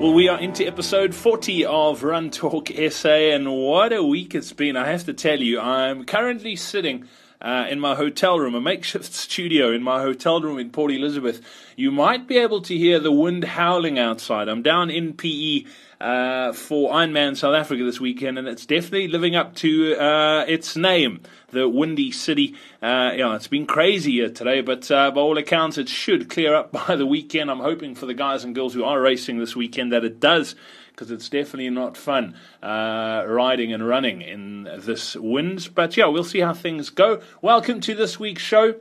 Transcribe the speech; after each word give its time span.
Well, 0.00 0.14
we 0.14 0.28
are 0.28 0.40
into 0.40 0.66
episode 0.66 1.14
40 1.14 1.66
of 1.66 2.02
Run 2.02 2.30
Talk 2.30 2.70
SA, 2.88 3.10
and 3.10 3.52
what 3.52 3.92
a 3.92 4.02
week 4.02 4.34
it's 4.34 4.54
been. 4.54 4.74
I 4.74 4.86
have 4.86 5.04
to 5.04 5.12
tell 5.12 5.38
you, 5.38 5.60
I'm 5.60 6.06
currently 6.06 6.56
sitting 6.56 7.06
uh, 7.42 7.66
in 7.68 7.80
my 7.80 7.94
hotel 7.94 8.38
room, 8.38 8.54
a 8.54 8.62
makeshift 8.62 9.12
studio 9.12 9.70
in 9.70 9.82
my 9.82 10.00
hotel 10.00 10.40
room 10.40 10.58
in 10.58 10.70
Port 10.70 10.90
Elizabeth. 10.90 11.42
You 11.76 11.90
might 11.90 12.26
be 12.26 12.38
able 12.38 12.62
to 12.62 12.78
hear 12.78 12.98
the 12.98 13.12
wind 13.12 13.44
howling 13.44 13.98
outside. 13.98 14.48
I'm 14.48 14.62
down 14.62 14.88
in 14.88 15.12
PE 15.12 15.66
uh, 16.00 16.52
for 16.52 16.92
Ironman 16.92 17.36
South 17.36 17.54
Africa 17.54 17.84
this 17.84 18.00
weekend, 18.00 18.38
and 18.38 18.48
it's 18.48 18.64
definitely 18.64 19.08
living 19.08 19.36
up 19.36 19.54
to 19.56 19.96
uh, 19.96 20.44
its 20.48 20.76
name, 20.76 21.20
the 21.50 21.68
Windy 21.68 22.10
City. 22.10 22.54
Uh, 22.82 23.12
yeah, 23.14 23.36
it's 23.36 23.48
been 23.48 23.66
crazy 23.66 24.12
here 24.12 24.30
today, 24.30 24.62
but 24.62 24.90
uh, 24.90 25.10
by 25.10 25.20
all 25.20 25.36
accounts, 25.36 25.76
it 25.76 25.88
should 25.88 26.30
clear 26.30 26.54
up 26.54 26.72
by 26.86 26.96
the 26.96 27.06
weekend. 27.06 27.50
I'm 27.50 27.60
hoping 27.60 27.94
for 27.94 28.06
the 28.06 28.14
guys 28.14 28.44
and 28.44 28.54
girls 28.54 28.74
who 28.74 28.84
are 28.84 29.00
racing 29.00 29.38
this 29.38 29.54
weekend 29.54 29.92
that 29.92 30.04
it 30.04 30.20
does. 30.20 30.54
Because 30.90 31.12
it's 31.12 31.30
definitely 31.30 31.70
not 31.70 31.96
fun 31.96 32.34
uh, 32.62 33.24
riding 33.26 33.72
and 33.72 33.86
running 33.86 34.20
in 34.20 34.64
this 34.64 35.16
wind. 35.16 35.70
But 35.74 35.96
yeah, 35.96 36.06
we'll 36.06 36.24
see 36.24 36.40
how 36.40 36.52
things 36.52 36.90
go. 36.90 37.22
Welcome 37.40 37.80
to 37.82 37.94
this 37.94 38.20
week's 38.20 38.42
show. 38.42 38.74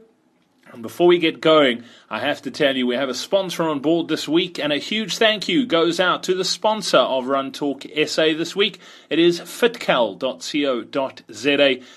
And 0.72 0.84
before 0.84 1.08
we 1.08 1.18
get 1.18 1.42
going, 1.42 1.84
I 2.12 2.20
have 2.20 2.44
to 2.44 2.52
tell 2.52 2.78
you 2.78 2.86
we 2.86 2.96
have 2.96 3.10
a 3.10 3.16
sponsor 3.16 3.64
on 3.64 3.80
board 3.80 4.08
this 4.08 4.28
week, 4.28 4.60
and 4.60 4.72
a 4.72 4.78
huge 4.78 5.18
thank 5.18 5.48
you 5.48 5.66
goes 5.66 6.00
out 6.00 6.22
to 6.24 6.36
the 6.36 6.46
sponsor 6.46 6.98
of 6.98 7.26
Run 7.26 7.52
Talk 7.52 7.86
SA 8.06 8.34
this 8.38 8.56
week. 8.56 8.80
It 9.10 9.18
is 9.18 9.40
fitcal.co.za. 9.40 10.20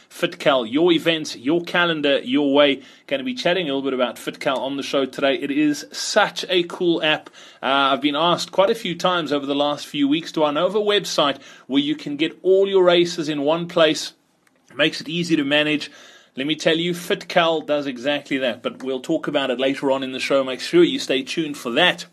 Fitcal, 0.08 0.72
your 0.72 0.90
events, 0.90 1.36
your 1.36 1.62
calendar, 1.62 2.20
your 2.20 2.54
way. 2.54 2.82
Going 3.06 3.18
to 3.18 3.24
be 3.24 3.34
chatting 3.34 3.68
a 3.68 3.74
little 3.74 3.82
bit 3.82 3.92
about 3.92 4.16
Fitcal 4.16 4.56
on 4.56 4.78
the 4.78 4.82
show 4.82 5.04
today. 5.04 5.34
It 5.34 5.50
is 5.50 5.86
such 5.92 6.46
a 6.48 6.62
cool 6.62 7.02
app. 7.02 7.28
Uh, 7.62 7.92
I've 7.92 8.00
been 8.00 8.16
asked 8.16 8.52
quite 8.52 8.70
a 8.70 8.74
few 8.74 8.96
times 8.96 9.32
over 9.32 9.44
the 9.44 9.54
last 9.54 9.86
few 9.86 10.08
weeks 10.08 10.32
do 10.32 10.44
I 10.44 10.50
know 10.50 10.66
of 10.66 10.74
a 10.74 10.80
website 10.80 11.38
where 11.66 11.82
you 11.82 11.94
can 11.94 12.16
get 12.16 12.38
all 12.42 12.66
your 12.66 12.84
races 12.84 13.28
in 13.28 13.42
one 13.42 13.68
place? 13.68 14.14
Makes 14.74 15.02
it 15.02 15.08
easy 15.10 15.36
to 15.36 15.44
manage. 15.44 15.90
Let 16.34 16.46
me 16.46 16.56
tell 16.56 16.78
you, 16.78 16.92
FitCal 16.92 17.66
does 17.66 17.86
exactly 17.86 18.38
that, 18.38 18.62
but 18.62 18.82
we'll 18.82 19.00
talk 19.00 19.28
about 19.28 19.50
it 19.50 19.60
later 19.60 19.90
on 19.90 20.02
in 20.02 20.12
the 20.12 20.18
show. 20.18 20.42
Make 20.42 20.60
sure 20.60 20.82
you 20.82 20.98
stay 20.98 21.22
tuned 21.22 21.58
for 21.58 21.70
that. 21.72 22.06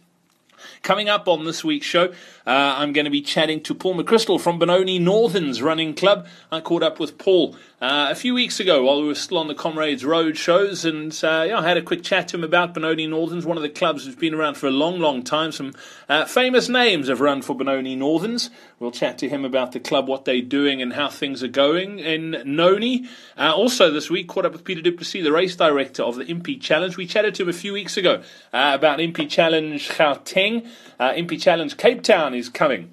Coming 0.82 1.10
up 1.10 1.28
on 1.28 1.46
this 1.46 1.64
week's 1.64 1.86
show, 1.86 2.06
uh, 2.46 2.76
I'm 2.78 2.94
going 2.94 3.06
to 3.06 3.12
be 3.12 3.22
chatting 3.22 3.62
to 3.64 3.76
Paul 3.76 3.96
McChrystal 3.96 4.40
from 4.40 4.60
Benoni 4.60 5.00
Northern's 5.00 5.62
running 5.62 5.94
club. 5.94 6.28
I 6.52 6.62
caught 6.62 6.84
up 6.84 7.00
with 7.00 7.18
Paul 7.18 7.56
uh, 7.82 8.08
a 8.10 8.16
few 8.16 8.34
weeks 8.34 8.60
ago 8.60 8.84
while 8.84 9.02
we 9.02 9.08
were 9.08 9.16
still 9.16 9.38
on 9.38 9.48
the 9.48 9.56
Comrades 9.56 10.04
Road 10.04 10.38
shows, 10.38 10.84
and 10.84 11.12
uh, 11.24 11.46
yeah, 11.48 11.60
I 11.60 11.68
had 11.68 11.78
a 11.78 11.82
quick 11.82 12.04
chat 12.04 12.28
to 12.30 12.38
him 12.38 12.44
about 12.44 12.74
Benoni 12.74 13.08
Northerns, 13.08 13.46
one 13.46 13.58
of 13.58 13.64
the 13.64 13.70
clubs 13.70 14.06
that's 14.06 14.18
been 14.18 14.34
around 14.34 14.56
for 14.56 14.68
a 14.68 14.72
long, 14.72 15.00
long 15.00 15.24
time. 15.24 15.52
Some 15.52 15.74
uh, 16.10 16.26
famous 16.26 16.68
names 16.68 17.08
have 17.08 17.22
run 17.22 17.42
for 17.42 17.56
Benoni 17.56 17.96
Northerns. 17.96 18.50
We'll 18.80 18.92
chat 18.92 19.18
to 19.20 19.30
him 19.30 19.46
about 19.46 19.72
the 19.72 19.80
club, 19.80 20.08
what 20.08 20.26
they're 20.26 20.42
doing, 20.42 20.82
and 20.82 20.94
how 20.94 21.10
things 21.10 21.44
are 21.44 21.48
going 21.48 22.00
in 22.00 22.42
Noni. 22.46 23.06
Uh, 23.38 23.54
also, 23.56 23.92
this 23.92 24.10
week, 24.10 24.28
caught 24.28 24.46
up 24.46 24.54
with 24.54 24.64
Peter 24.64 24.82
du 24.82 24.92
Plessis, 24.92 25.24
the 25.24 25.32
race 25.32 25.56
director 25.56 26.04
of 26.04 26.16
the 26.16 26.26
Impi 26.26 26.58
Challenge. 26.58 26.98
We 26.98 27.06
chatted 27.06 27.36
to 27.36 27.44
him 27.44 27.50
a 27.50 27.54
few 27.54 27.74
weeks 27.74 27.98
ago 27.98 28.24
uh, 28.54 28.72
about 28.74 29.00
Impi 29.00 29.26
Challenge 29.26 29.88
Gauteng. 29.90 30.59
Uh, 31.00 31.14
Impi 31.16 31.38
Challenge 31.38 31.76
Cape 31.78 32.02
Town 32.02 32.34
is 32.34 32.50
coming. 32.50 32.92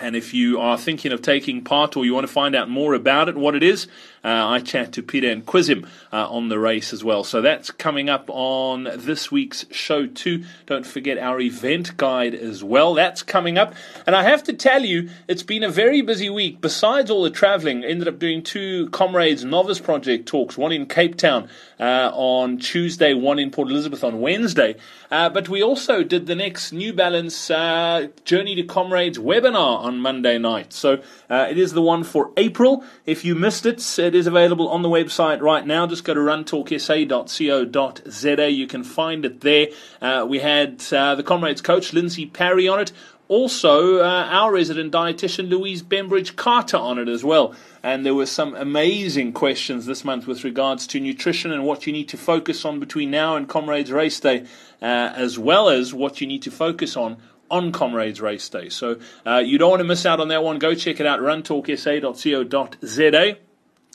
And 0.00 0.14
if 0.14 0.34
you 0.34 0.60
are 0.60 0.76
thinking 0.76 1.12
of 1.12 1.22
taking 1.22 1.64
part 1.64 1.96
or 1.96 2.04
you 2.04 2.12
want 2.12 2.26
to 2.26 2.32
find 2.32 2.54
out 2.54 2.68
more 2.68 2.92
about 2.92 3.28
it, 3.28 3.36
what 3.36 3.54
it 3.54 3.62
is, 3.62 3.86
uh, 4.26 4.48
I 4.48 4.58
chat 4.58 4.92
to 4.94 5.04
Peter 5.04 5.30
and 5.30 5.46
quiz 5.46 5.68
him 5.68 5.86
uh, 6.12 6.28
on 6.28 6.48
the 6.48 6.58
race 6.58 6.92
as 6.92 7.04
well. 7.04 7.22
So 7.22 7.40
that's 7.40 7.70
coming 7.70 8.10
up 8.10 8.24
on 8.28 8.88
this 8.96 9.30
week's 9.30 9.66
show 9.70 10.06
too. 10.06 10.44
Don't 10.66 10.84
forget 10.84 11.16
our 11.16 11.38
event 11.40 11.96
guide 11.96 12.34
as 12.34 12.64
well. 12.64 12.94
That's 12.94 13.22
coming 13.22 13.56
up. 13.56 13.74
And 14.04 14.16
I 14.16 14.24
have 14.24 14.42
to 14.44 14.52
tell 14.52 14.84
you, 14.84 15.10
it's 15.28 15.44
been 15.44 15.62
a 15.62 15.70
very 15.70 16.02
busy 16.02 16.28
week. 16.28 16.60
Besides 16.60 17.08
all 17.08 17.22
the 17.22 17.30
traveling, 17.30 17.84
ended 17.84 18.08
up 18.08 18.18
doing 18.18 18.42
two 18.42 18.90
Comrades 18.90 19.44
Novice 19.44 19.78
Project 19.78 20.26
talks, 20.26 20.58
one 20.58 20.72
in 20.72 20.86
Cape 20.86 21.16
Town 21.16 21.48
uh, 21.78 22.10
on 22.12 22.58
Tuesday, 22.58 23.14
one 23.14 23.38
in 23.38 23.52
Port 23.52 23.68
Elizabeth 23.68 24.02
on 24.02 24.20
Wednesday. 24.20 24.74
Uh, 25.08 25.28
but 25.28 25.48
we 25.48 25.62
also 25.62 26.02
did 26.02 26.26
the 26.26 26.34
next 26.34 26.72
New 26.72 26.92
Balance 26.92 27.48
uh, 27.48 28.08
Journey 28.24 28.56
to 28.56 28.64
Comrades 28.64 29.18
webinar 29.18 29.78
on 29.78 30.00
Monday 30.00 30.36
night. 30.36 30.72
So 30.72 31.00
uh, 31.30 31.46
it 31.48 31.58
is 31.58 31.74
the 31.74 31.82
one 31.82 32.02
for 32.02 32.32
April. 32.36 32.82
If 33.04 33.24
you 33.24 33.36
missed 33.36 33.66
it, 33.66 33.80
it 33.98 34.15
is 34.16 34.26
available 34.26 34.68
on 34.68 34.82
the 34.82 34.88
website 34.88 35.40
right 35.40 35.64
now. 35.66 35.86
Just 35.86 36.02
go 36.04 36.14
to 36.14 36.20
runtalksa.co.za. 36.20 38.50
You 38.50 38.66
can 38.66 38.82
find 38.82 39.24
it 39.24 39.42
there. 39.42 39.68
Uh, 40.00 40.26
we 40.28 40.40
had 40.40 40.82
uh, 40.92 41.14
the 41.14 41.22
Comrades 41.22 41.60
coach, 41.60 41.92
Lindsay 41.92 42.26
Parry, 42.26 42.66
on 42.66 42.80
it. 42.80 42.90
Also, 43.28 43.98
uh, 43.98 44.28
our 44.30 44.52
resident 44.52 44.92
dietitian, 44.92 45.48
Louise 45.48 45.82
Bembridge 45.82 46.36
Carter, 46.36 46.76
on 46.76 46.98
it 46.98 47.08
as 47.08 47.24
well. 47.24 47.56
And 47.82 48.06
there 48.06 48.14
were 48.14 48.26
some 48.26 48.54
amazing 48.54 49.32
questions 49.32 49.86
this 49.86 50.04
month 50.04 50.28
with 50.28 50.44
regards 50.44 50.86
to 50.88 51.00
nutrition 51.00 51.52
and 51.52 51.64
what 51.64 51.86
you 51.86 51.92
need 51.92 52.08
to 52.10 52.16
focus 52.16 52.64
on 52.64 52.78
between 52.78 53.10
now 53.10 53.34
and 53.34 53.48
Comrades 53.48 53.90
Race 53.90 54.20
Day, 54.20 54.44
uh, 54.80 55.12
as 55.16 55.36
well 55.38 55.68
as 55.68 55.92
what 55.92 56.20
you 56.20 56.28
need 56.28 56.42
to 56.42 56.50
focus 56.50 56.96
on 56.96 57.16
on 57.50 57.72
Comrades 57.72 58.20
Race 58.20 58.48
Day. 58.48 58.68
So 58.68 58.98
uh, 59.26 59.38
you 59.38 59.58
don't 59.58 59.70
want 59.70 59.80
to 59.80 59.84
miss 59.84 60.06
out 60.06 60.20
on 60.20 60.28
that 60.28 60.42
one. 60.42 60.58
Go 60.58 60.74
check 60.74 61.00
it 61.00 61.06
out, 61.06 61.20
runtalksa.co.za. 61.20 63.36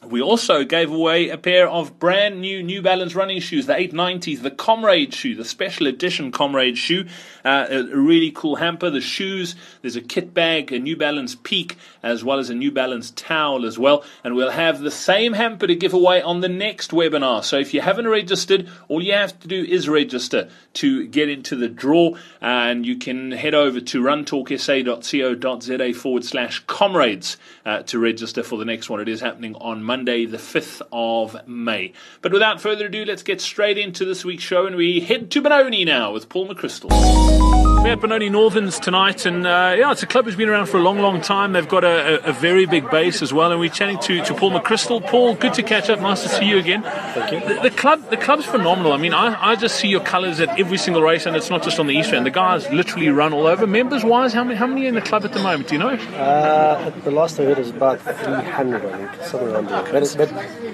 We 0.08 0.20
also 0.20 0.64
gave 0.64 0.92
away 0.92 1.30
a 1.30 1.38
pair 1.38 1.70
of 1.70 2.00
brand 2.00 2.42
new 2.42 2.64
New 2.64 2.82
Balance 2.82 3.14
running 3.14 3.40
shoes, 3.40 3.68
the 3.68 3.76
890s, 3.76 4.42
the 4.42 4.50
Comrade 4.50 5.14
shoe, 5.14 5.36
the 5.36 5.46
special 5.46 5.86
edition 5.86 6.32
Comrade 6.32 6.76
shoe. 6.76 7.06
Uh, 7.46 7.68
a 7.70 7.84
really 7.84 8.32
cool 8.32 8.56
hamper, 8.56 8.90
the 8.90 9.00
shoes, 9.00 9.56
there's 9.84 9.96
a 9.96 10.02
kit 10.02 10.34
bag, 10.34 10.72
a 10.72 10.80
New 10.80 10.96
Balance 10.98 11.36
Peak, 11.44 11.78
as 12.02 12.24
well 12.24 12.40
as 12.40 12.50
a 12.50 12.56
New 12.56 12.72
Balance 12.72 13.12
towel 13.12 13.64
as 13.64 13.78
well. 13.78 14.04
And 14.24 14.36
we'll 14.36 14.50
have 14.50 14.80
the 14.80 14.90
same 14.90 15.34
hamper 15.34 15.68
to 15.68 15.76
give 15.76 15.94
away 15.94 16.20
on 16.20 16.42
the 16.42 16.50
next 16.50 16.90
webinar. 16.90 17.44
So 17.44 17.60
if 17.60 17.72
you 17.72 17.82
haven't 17.82 18.08
registered, 18.08 18.68
all 18.88 19.04
you 19.04 19.14
have 19.14 19.40
to 19.42 19.48
do 19.48 19.64
is 19.64 19.88
register 19.88 20.50
to 20.74 21.06
get 21.08 21.30
into 21.30 21.56
the 21.56 21.70
draw. 21.70 22.16
And 22.42 22.88
you 22.88 22.98
can 22.98 23.34
head 23.34 23.54
over 23.54 23.80
to 23.80 24.02
runtalksa.co.za 24.02 25.94
forward 25.94 26.26
slash 26.26 26.64
comrades 26.66 27.38
uh, 27.66 27.84
to 27.84 28.00
register 28.00 28.42
for 28.42 28.58
the 28.58 28.66
next 28.66 28.90
one. 28.90 29.00
It 29.00 29.08
is 29.08 29.22
happening 29.22 29.54
on 29.56 29.84
Monday, 29.84 29.91
the 30.00 30.38
5th 30.38 30.82
of 30.92 31.48
May. 31.48 31.92
But 32.22 32.32
without 32.32 32.62
further 32.62 32.86
ado, 32.86 33.04
let's 33.04 33.24
get 33.24 33.42
straight 33.42 33.78
into 33.78 34.06
this 34.06 34.24
week's 34.24 34.44
show 34.44 34.66
and 34.66 34.78
we 34.78 35.02
head 35.02 35.30
to 35.32 35.42
Benoni 35.42 35.84
now 35.84 36.14
with 36.14 36.30
Paul 36.30 36.48
McChrystal. 36.48 37.71
We're 37.82 37.94
at 37.94 38.00
Benoni 38.00 38.30
Northerns 38.30 38.80
tonight, 38.80 39.26
and 39.26 39.48
uh, 39.48 39.76
yeah, 39.76 39.92
it's 39.92 40.04
a 40.04 40.06
club 40.06 40.26
that's 40.26 40.38
been 40.38 40.50
around 40.50 40.68
for 40.68 40.78
a 40.78 40.82
long, 40.82 41.00
long 41.00 41.20
time. 41.20 41.54
They've 41.54 41.68
got 41.68 41.84
a, 41.84 42.28
a, 42.28 42.30
a, 42.30 42.32
very 42.32 42.68
big 42.68 42.88
base 42.92 43.24
as 43.24 43.34
well, 43.34 43.50
and 43.50 43.60
we're 43.60 43.72
chatting 43.72 43.98
to, 44.02 44.24
to 44.24 44.36
Paul 44.36 44.52
McChrystal. 44.52 45.04
Paul, 45.08 45.34
good 45.34 45.56
to 45.56 45.64
catch 45.64 45.90
up. 45.90 46.00
Nice 46.00 46.22
to 46.22 46.30
see 46.30 46.46
you 46.46 46.60
again. 46.60 46.84
Thank 46.84 47.32
you. 47.32 47.40
The, 47.40 47.62
the 47.64 47.72
club, 47.72 48.08
the 48.12 48.18
club's 48.18 48.46
phenomenal. 48.46 48.94
I 48.94 48.98
mean, 48.98 49.16
I, 49.16 49.36
I 49.54 49.56
just 49.56 49.78
see 49.78 49.88
your 49.88 50.00
colours 50.02 50.40
at 50.40 50.60
every 50.60 50.78
single 50.78 51.02
race, 51.02 51.26
and 51.26 51.36
it's 51.36 51.50
not 51.50 51.64
just 51.64 51.80
on 51.80 51.88
the 51.88 51.96
East 51.96 52.14
End. 52.14 52.24
The 52.24 52.30
guys 52.30 52.70
literally 52.70 53.10
run 53.10 53.34
all 53.34 53.48
over. 53.48 53.66
Members 53.66 54.04
wise, 54.04 54.32
how 54.32 54.44
many, 54.44 54.58
how 54.58 54.68
many 54.68 54.86
are 54.86 54.90
in 54.90 54.94
the 54.94 55.02
club 55.02 55.26
at 55.26 55.34
the 55.34 55.42
moment? 55.42 55.68
Do 55.70 55.74
you 55.74 55.80
know? 55.80 55.90
Uh, 55.90 56.92
the 57.00 57.10
last 57.10 57.40
I 57.40 57.46
heard 57.46 57.58
is 57.58 57.72
about 57.72 58.00
300, 58.00 58.86
I 58.86 58.98
think, 59.08 59.24
somewhere 59.24 59.56
around 59.56 59.70
there. 59.70 59.92
But 59.92 60.04
it's, 60.04 60.16
but 60.16 60.32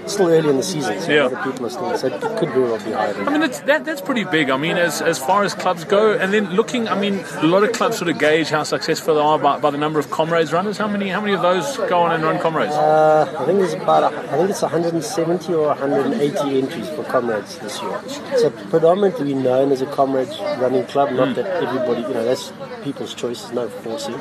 still 0.07 0.27
early 0.27 0.49
in 0.49 0.57
the 0.57 0.63
season, 0.63 0.99
so 0.99 1.11
Yeah. 1.11 1.43
people 1.43 1.67
are 1.67 1.69
still, 1.69 1.97
so 1.97 2.07
it 2.07 2.21
could 2.37 2.49
very 2.49 2.63
well 2.63 2.83
be 2.83 2.91
higher. 2.91 3.15
I 3.15 3.31
mean, 3.31 3.39
that's, 3.39 3.61
that, 3.61 3.85
that's 3.85 4.01
pretty 4.01 4.25
big. 4.25 4.49
I 4.49 4.57
mean, 4.57 4.75
as, 4.75 5.01
as 5.01 5.17
far 5.17 5.45
as 5.45 5.53
clubs 5.53 5.85
go, 5.85 6.11
and 6.11 6.33
then 6.33 6.49
looking, 6.51 6.87
I 6.89 6.96
mean, 6.99 7.23
a 7.37 7.45
lot 7.47 7.63
of 7.63 7.71
clubs 7.71 7.97
sort 7.97 8.09
of 8.09 8.17
gauge 8.19 8.49
how 8.49 8.63
successful 8.63 9.15
they 9.15 9.21
are 9.21 9.37
by, 9.39 9.59
by 9.59 9.69
the 9.71 9.77
number 9.77 9.99
of 9.99 10.09
comrades 10.11 10.51
runners. 10.53 10.77
How 10.77 10.87
many 10.87 11.09
how 11.09 11.21
many 11.21 11.33
of 11.33 11.41
those 11.41 11.77
go 11.89 11.99
on 12.01 12.11
and 12.13 12.23
run 12.23 12.39
comrades? 12.39 12.73
Uh, 12.73 13.33
I 13.39 13.45
think 13.45 13.59
there's 13.59 13.73
about 13.73 14.11
a, 14.13 14.17
I 14.31 14.37
think 14.37 14.49
it's 14.49 14.61
170 14.61 15.53
or 15.53 15.67
180 15.67 16.61
entries 16.61 16.89
for 16.89 17.03
comrades 17.03 17.57
this 17.59 17.81
year. 17.81 18.01
So 18.37 18.49
predominantly 18.49 19.33
known 19.33 19.71
as 19.71 19.81
a 19.81 19.85
comrades 19.87 20.37
running 20.59 20.85
club. 20.85 21.11
Not 21.11 21.35
that 21.35 21.45
everybody, 21.63 22.01
you 22.01 22.13
know, 22.13 22.23
that's 22.25 22.51
people's 22.83 23.13
choice. 23.13 23.51
No 23.51 23.67
forcing. 23.69 24.19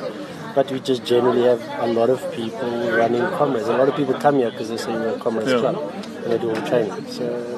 But 0.55 0.71
we 0.73 0.81
just 0.81 1.05
generally 1.05 1.43
have 1.43 1.61
a 1.81 1.87
lot 1.87 2.09
of 2.09 2.21
people 2.33 2.71
running 2.93 3.21
comrades. 3.37 3.69
A 3.69 3.77
lot 3.77 3.89
of 3.89 3.95
people 3.97 4.15
come 4.15 4.37
here 4.37 4.51
because 4.51 4.71
they 4.71 4.79
say 4.79 4.91
we're 4.93 5.17
a 5.17 5.19
comrades 5.19 5.53
Yeah. 5.53 5.59
club 5.61 5.93
and 6.23 6.33
they 6.33 6.39
do 6.39 6.49
all 6.49 6.55
the 6.55 6.67
training. 6.67 7.07
So 7.09 7.56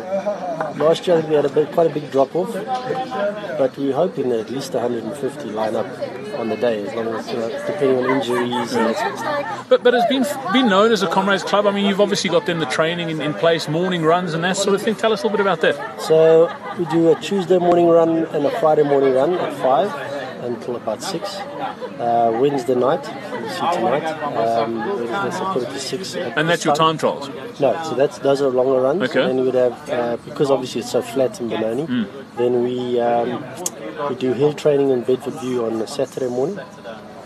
last 0.76 1.06
year 1.06 1.20
we 1.20 1.34
had 1.34 1.44
a 1.44 1.48
bit, 1.48 1.72
quite 1.72 1.90
a 1.90 1.94
big 1.94 2.10
drop 2.10 2.34
off, 2.34 2.52
but 2.52 3.76
we're 3.76 3.94
hoping 3.94 4.28
that 4.30 4.40
at 4.40 4.50
least 4.50 4.74
150 4.74 5.50
line 5.50 5.76
up 5.76 5.86
on 6.38 6.48
the 6.48 6.56
day, 6.56 6.86
as 6.86 6.94
long 6.94 7.08
as 7.08 7.28
you 7.28 7.34
know, 7.34 7.48
depending 7.48 7.98
on 7.98 8.16
injuries 8.16 8.72
and 8.74 8.86
that 8.86 8.96
sort 8.96 9.12
of 9.12 9.18
stuff. 9.18 9.68
But 9.68 9.82
but 9.82 9.94
it's 9.94 10.06
been 10.06 10.24
been 10.52 10.68
known 10.68 10.92
as 10.92 11.02
a 11.02 11.08
comrades 11.08 11.42
club. 11.42 11.66
I 11.66 11.72
mean, 11.72 11.86
you've 11.86 12.00
obviously 12.00 12.30
got 12.30 12.46
then 12.46 12.58
the 12.58 12.66
training 12.66 13.10
in, 13.10 13.20
in 13.20 13.34
place, 13.34 13.68
morning 13.68 14.02
runs 14.02 14.34
and 14.34 14.44
that 14.44 14.56
sort 14.56 14.74
of 14.74 14.82
thing. 14.82 14.94
Tell 14.94 15.12
us 15.12 15.22
a 15.22 15.26
little 15.26 15.36
bit 15.36 15.46
about 15.46 15.60
that. 15.62 16.00
So 16.00 16.54
we 16.78 16.84
do 16.86 17.12
a 17.12 17.20
Tuesday 17.20 17.58
morning 17.58 17.88
run 17.88 18.26
and 18.26 18.46
a 18.46 18.60
Friday 18.60 18.84
morning 18.84 19.14
run 19.14 19.34
at 19.34 19.52
five 19.54 20.17
until 20.42 20.76
about 20.76 21.02
six. 21.02 21.36
Uh, 21.36 22.36
Wednesday 22.40 22.74
night, 22.74 23.04
see 23.04 23.76
tonight. 23.76 24.04
Um, 24.36 24.82
so 25.32 25.44
quarter 25.52 25.66
to 25.66 25.78
six. 25.78 26.14
And 26.14 26.48
that's 26.48 26.64
your 26.64 26.74
time 26.74 26.98
trials. 26.98 27.28
No, 27.60 27.80
so 27.84 27.94
that's 27.94 28.18
those 28.18 28.40
are 28.42 28.48
longer 28.48 28.80
runs. 28.80 29.02
Okay. 29.02 29.20
And 29.20 29.30
then 29.30 29.36
we 29.36 29.42
would 29.44 29.54
have 29.54 29.90
uh, 29.90 30.16
because 30.24 30.50
obviously 30.50 30.80
it's 30.80 30.90
so 30.90 31.02
flat 31.02 31.40
in 31.40 31.48
Benoni. 31.48 31.86
Then 32.36 32.62
we 32.62 33.00
um, 33.00 33.44
we 34.08 34.14
do 34.16 34.32
hill 34.32 34.52
training 34.52 34.90
in 34.90 35.02
Bedford 35.02 35.34
View 35.40 35.64
on 35.66 35.80
a 35.80 35.86
Saturday 35.86 36.28
morning, 36.28 36.58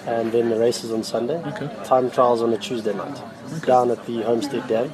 and 0.07 0.33
then 0.33 0.49
the 0.51 0.59
races 0.59 0.91
on 0.93 1.03
Sunday. 1.03 1.37
Okay. 1.45 1.69
Time 1.85 2.11
trials 2.11 2.43
on 2.43 2.53
a 2.53 2.59
Tuesday 2.59 2.95
night 2.95 3.21
down 3.67 3.91
at 3.91 4.05
the 4.07 4.23
Homestead 4.23 4.67
Dam. 4.69 4.91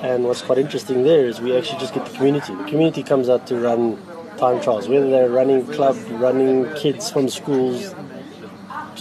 And 0.00 0.24
what's 0.24 0.42
quite 0.42 0.58
interesting 0.58 1.02
there 1.04 1.24
is 1.24 1.40
we 1.40 1.56
actually 1.56 1.78
just 1.78 1.94
get 1.94 2.04
the 2.04 2.14
community. 2.14 2.54
The 2.54 2.64
community 2.64 3.02
comes 3.02 3.28
out 3.30 3.46
to 3.46 3.56
run 3.56 3.96
time 4.44 4.60
trials, 4.60 4.88
whether 4.88 5.08
they're 5.08 5.30
running 5.30 5.66
club, 5.66 5.96
running 6.10 6.72
kids 6.74 7.10
from 7.10 7.28
schools. 7.28 7.94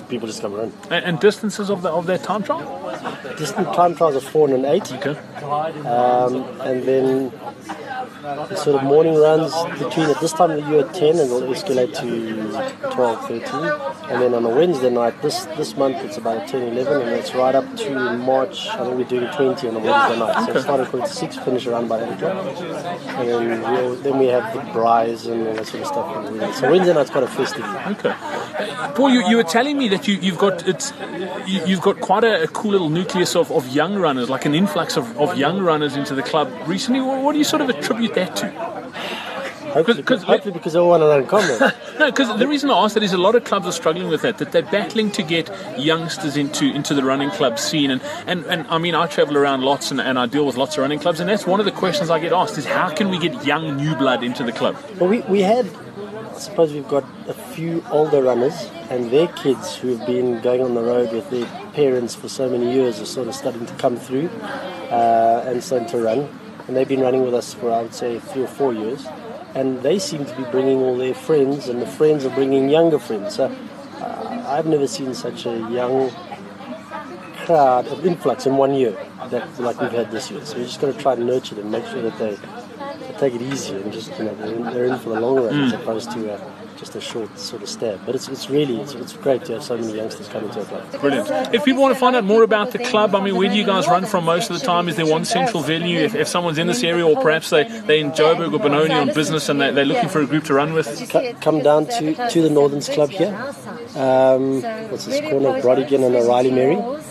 People 0.10 0.28
just 0.28 0.42
come 0.42 0.54
run. 0.54 0.72
And, 0.90 1.06
and 1.06 1.19
distances 1.19 1.69
of 1.69 1.81
the 1.81 1.90
of 1.90 2.06
their 2.06 2.18
time 2.18 2.44
trial? 2.44 2.63
Distant 3.38 3.74
time 3.74 3.95
trials 3.95 4.16
are 4.16 4.28
four 4.34 4.48
and 4.48 4.56
an 4.57 4.66
eight. 4.66 4.92
Okay. 4.92 5.18
Um, 5.98 6.34
and 6.62 6.84
then 6.84 7.30
the 7.30 7.72
sort 8.55 8.81
of 8.81 8.83
morning 8.83 9.15
runs 9.15 9.51
between 9.77 10.09
at 10.09 10.19
this 10.21 10.31
time 10.31 10.51
of 10.51 10.63
the 10.63 10.71
year 10.71 10.83
10 10.83 11.19
and 11.19 11.19
it'll 11.19 11.41
escalate 11.41 11.93
to 11.99 12.89
12, 12.91 13.27
13. 13.27 13.41
And 14.09 14.21
then 14.21 14.33
on 14.33 14.45
a 14.45 14.49
Wednesday 14.49 14.89
night, 14.89 15.21
this 15.21 15.43
this 15.57 15.75
month 15.75 15.97
it's 15.97 16.17
about 16.17 16.47
10, 16.47 16.61
11, 16.61 17.01
and 17.01 17.11
it's 17.11 17.35
right 17.35 17.53
up 17.53 17.75
to 17.75 18.17
March. 18.17 18.67
I 18.67 18.85
think 18.85 18.97
we're 18.97 19.03
doing 19.03 19.29
20 19.33 19.67
on 19.67 19.75
a 19.75 19.79
Wednesday 19.79 20.19
night. 20.19 20.45
So 20.45 20.57
it 20.57 20.61
started 20.61 21.01
at 21.01 21.07
6, 21.09 21.37
finish 21.39 21.67
around 21.67 21.89
by 21.89 22.01
8 22.01 22.13
o'clock. 22.13 22.45
And 23.17 23.29
then, 23.29 23.61
we'll, 23.61 23.95
then 23.95 24.19
we 24.19 24.27
have 24.27 24.53
the 24.53 24.61
braais 24.71 25.29
and 25.29 25.47
all 25.47 25.55
that 25.55 25.67
sort 25.67 25.83
of 25.83 25.87
stuff. 25.87 26.55
So 26.55 26.71
Wednesday 26.71 26.93
night's 26.93 27.09
quite 27.09 27.25
a 27.25 27.27
festive. 27.27 27.65
Okay. 27.65 28.15
Paul, 28.95 29.09
you, 29.09 29.27
you 29.27 29.35
were 29.35 29.43
telling 29.43 29.77
me 29.77 29.89
that 29.89 30.07
you, 30.07 30.15
you've 30.15 30.37
got 30.37 30.65
it's 30.65 30.93
you, 31.45 31.61
you've 31.65 31.81
got 31.81 31.99
quite 31.99 32.23
a, 32.23 32.43
a 32.43 32.47
cool 32.47 32.71
little 32.71 32.89
nucleus 32.89 33.35
of, 33.35 33.51
of 33.51 33.67
young 33.69 33.95
runners, 33.95 34.29
like 34.29 34.45
an 34.45 34.55
influx 34.55 34.95
of, 34.95 35.17
of 35.19 35.37
young 35.37 35.59
runners 35.59 35.97
into 35.97 36.15
the 36.15 36.23
club 36.23 36.49
recently. 36.67 37.01
What, 37.01 37.21
what 37.21 37.31
do 37.33 37.37
you 37.37 37.43
sort 37.43 37.61
of 37.61 37.69
attribute 37.69 38.12
that 38.15 38.36
to? 38.38 38.50
Hopefully, 39.74 40.04
'cause- 40.04 40.21
hopefully 40.24 40.51
because 40.54 40.74
they 40.74 40.80
all 40.80 40.89
want 40.89 41.01
to 41.01 41.24
combat. 41.30 41.75
No, 42.00 42.07
because 42.12 42.38
the 42.39 42.48
reason 42.48 42.69
I 42.71 42.83
ask 42.83 42.95
that 42.95 43.04
is 43.04 43.13
a 43.13 43.18
lot 43.19 43.36
of 43.36 43.44
clubs 43.44 43.68
are 43.68 43.71
struggling 43.71 44.07
with 44.10 44.21
that, 44.24 44.38
that 44.39 44.51
they're 44.51 44.62
battling 44.63 45.12
to 45.12 45.21
get 45.24 45.50
youngsters 45.80 46.36
into 46.38 46.65
into 46.65 46.94
the 46.95 47.04
running 47.04 47.30
club 47.31 47.57
scene. 47.60 47.92
And, 47.92 48.01
and, 48.27 48.45
and 48.45 48.65
I 48.68 48.77
mean, 48.80 48.94
I 48.95 49.06
travel 49.07 49.38
around 49.38 49.62
lots 49.62 49.92
and, 49.92 50.01
and 50.01 50.18
I 50.18 50.25
deal 50.25 50.45
with 50.45 50.57
lots 50.57 50.75
of 50.75 50.81
running 50.81 51.00
clubs, 51.00 51.19
and 51.19 51.30
that's 51.30 51.45
one 51.48 51.60
of 51.60 51.65
the 51.68 51.71
questions 51.71 52.10
I 52.10 52.19
get 52.19 52.33
asked 52.33 52.57
is 52.57 52.65
how 52.65 52.89
can 52.89 53.10
we 53.10 53.19
get 53.19 53.45
young 53.45 53.77
new 53.77 53.95
blood 53.95 54.24
into 54.24 54.44
the 54.44 54.51
club? 54.51 54.75
Well, 55.00 55.09
we, 55.09 55.21
we 55.21 55.42
had, 55.42 55.68
I 56.36 56.39
suppose 56.39 56.74
we've 56.74 56.88
got 56.88 57.04
a 57.27 57.33
few 57.33 57.83
older 57.92 58.21
runners 58.24 58.69
and 58.89 59.12
their 59.12 59.27
kids 59.30 59.75
who 59.75 59.95
have 59.95 60.06
been 60.07 60.42
going 60.42 60.62
on 60.62 60.74
the 60.74 60.81
road 60.83 61.12
with 61.13 61.30
their 61.30 61.45
parents 61.74 62.16
for 62.16 62.27
so 62.27 62.50
many 62.50 62.74
years 62.74 63.00
are 63.00 63.06
sort 63.06 63.27
of 63.27 63.36
starting 63.36 63.66
to 63.68 63.74
come 63.75 63.98
through 63.98 64.30
uh, 64.89 65.44
and 65.48 65.63
starting 65.63 65.88
to 65.89 65.98
run. 66.00 66.27
And 66.68 66.75
they've 66.75 66.88
been 66.88 67.01
running 67.01 67.24
with 67.24 67.33
us 67.33 67.54
for, 67.54 67.71
I 67.71 67.81
would 67.81 67.94
say, 67.94 68.19
three 68.19 68.44
or 68.44 68.48
four 68.48 68.74
years. 68.74 69.06
And 69.56 69.81
they 69.83 70.00
seem 70.00 70.25
to 70.25 70.36
be 70.36 70.44
bringing 70.45 70.80
all 70.80 70.98
their 70.98 71.13
friends, 71.13 71.68
and 71.68 71.81
the 71.81 71.88
friends 71.88 72.25
are 72.25 72.33
bringing 72.33 72.69
younger 72.69 73.00
friends. 73.00 73.36
So 73.36 73.45
uh, 74.00 74.45
I've 74.48 74.65
never 74.65 74.88
seen 74.88 75.13
such 75.13 75.45
a 75.45 75.57
young 75.69 76.10
crowd 77.45 77.88
of 77.88 78.06
influx 78.06 78.45
in 78.45 78.56
one 78.57 78.74
year 78.74 78.98
that 79.30 79.60
like 79.60 79.80
we've 79.80 79.92
had 79.92 80.12
this 80.12 80.31
year. 80.31 80.44
So 80.45 80.57
we're 80.57 80.65
just 80.65 80.80
going 80.80 80.94
to 80.94 81.00
try 81.00 81.15
to 81.15 81.24
nurture 81.24 81.56
them, 81.56 81.71
make 81.71 81.86
sure 81.86 82.01
that 82.01 82.18
they, 82.18 82.36
they 82.36 83.13
take 83.18 83.33
it 83.36 83.42
easy 83.42 83.75
and 83.75 83.92
just 83.92 84.18
you 84.18 84.25
know 84.25 84.36
they're 84.36 84.56
in, 84.56 84.63
they're 84.63 84.86
in 84.86 85.00
for 85.00 85.09
the 85.09 85.19
long 85.19 85.36
run 85.44 85.63
as 85.63 85.74
opposed 85.74 86.12
to 86.12 86.33
uh, 86.33 86.51
just 86.77 86.95
a 86.95 87.01
short 87.01 87.37
sort 87.39 87.61
of 87.63 87.69
stab. 87.69 87.99
But 88.05 88.15
it's, 88.15 88.27
it's 88.27 88.49
really 88.49 88.79
it's, 88.81 88.93
it's 88.93 89.13
great 89.13 89.45
to 89.45 89.53
have 89.53 89.63
so 89.63 89.77
many 89.77 89.95
youngsters 89.95 90.27
coming 90.27 90.49
to 90.51 90.59
our 90.59 90.65
club. 90.65 91.01
Brilliant. 91.01 91.53
If 91.53 91.63
people 91.65 91.81
want 91.81 91.93
to 91.93 91.99
find 91.99 92.15
out 92.15 92.23
more 92.23 92.43
about 92.43 92.71
the 92.71 92.79
club, 92.79 93.15
I 93.15 93.23
mean, 93.23 93.35
where 93.35 93.49
do 93.49 93.55
you 93.55 93.65
guys 93.65 93.87
run 93.87 94.05
from 94.05 94.25
most 94.25 94.49
of 94.49 94.59
the 94.59 94.65
time? 94.65 94.89
Is 94.89 94.95
there 94.95 95.05
one 95.05 95.25
central 95.25 95.63
venue? 95.63 95.99
If, 95.99 96.15
if 96.15 96.27
someone's 96.27 96.57
in 96.57 96.67
this 96.67 96.83
area, 96.83 97.05
or 97.05 97.21
perhaps 97.21 97.49
they, 97.49 97.63
they're 97.63 97.97
in 97.97 98.11
Joburg 98.11 98.53
or 98.53 98.59
Benoni 98.59 98.93
on 98.93 99.13
business 99.13 99.49
and 99.49 99.59
they, 99.61 99.71
they're 99.71 99.85
looking 99.85 100.09
for 100.09 100.21
a 100.21 100.25
group 100.25 100.43
to 100.45 100.53
run 100.53 100.73
with? 100.73 101.09
Co- 101.09 101.33
come 101.41 101.59
down 101.59 101.87
to, 101.87 102.29
to 102.29 102.41
the 102.41 102.49
Northerns 102.49 102.89
Club 102.89 103.09
here. 103.09 103.33
Um, 103.95 104.61
what's 104.89 105.05
this 105.05 105.21
corner? 105.21 105.61
Brodigan 105.61 106.05
and 106.05 106.15
O'Reilly 106.15 106.51
Merry. 106.51 107.02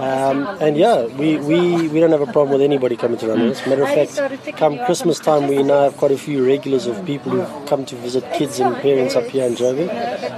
Um, 0.00 0.46
and 0.60 0.76
yeah, 0.76 1.04
we, 1.04 1.36
we, 1.38 1.88
we 1.88 2.00
don't 2.00 2.10
have 2.10 2.22
a 2.22 2.32
problem 2.32 2.50
with 2.50 2.62
anybody 2.62 2.96
coming 2.96 3.18
to 3.18 3.28
run 3.28 3.40
with 3.42 3.58
us. 3.58 3.66
Matter 3.66 3.82
of 3.82 3.88
fact, 3.88 4.56
come 4.56 4.78
Christmas 4.86 5.18
time, 5.18 5.46
we 5.46 5.62
now 5.62 5.82
have 5.84 5.96
quite 5.96 6.10
a 6.12 6.18
few 6.18 6.44
regulars 6.46 6.86
of 6.86 7.04
people 7.04 7.32
who 7.32 7.66
come 7.66 7.84
to 7.86 7.96
visit 7.96 8.24
kids 8.32 8.58
and 8.60 8.74
parents 8.76 9.14
up 9.14 9.24
here 9.24 9.46
in 9.46 9.54
Joburg. 9.54 9.90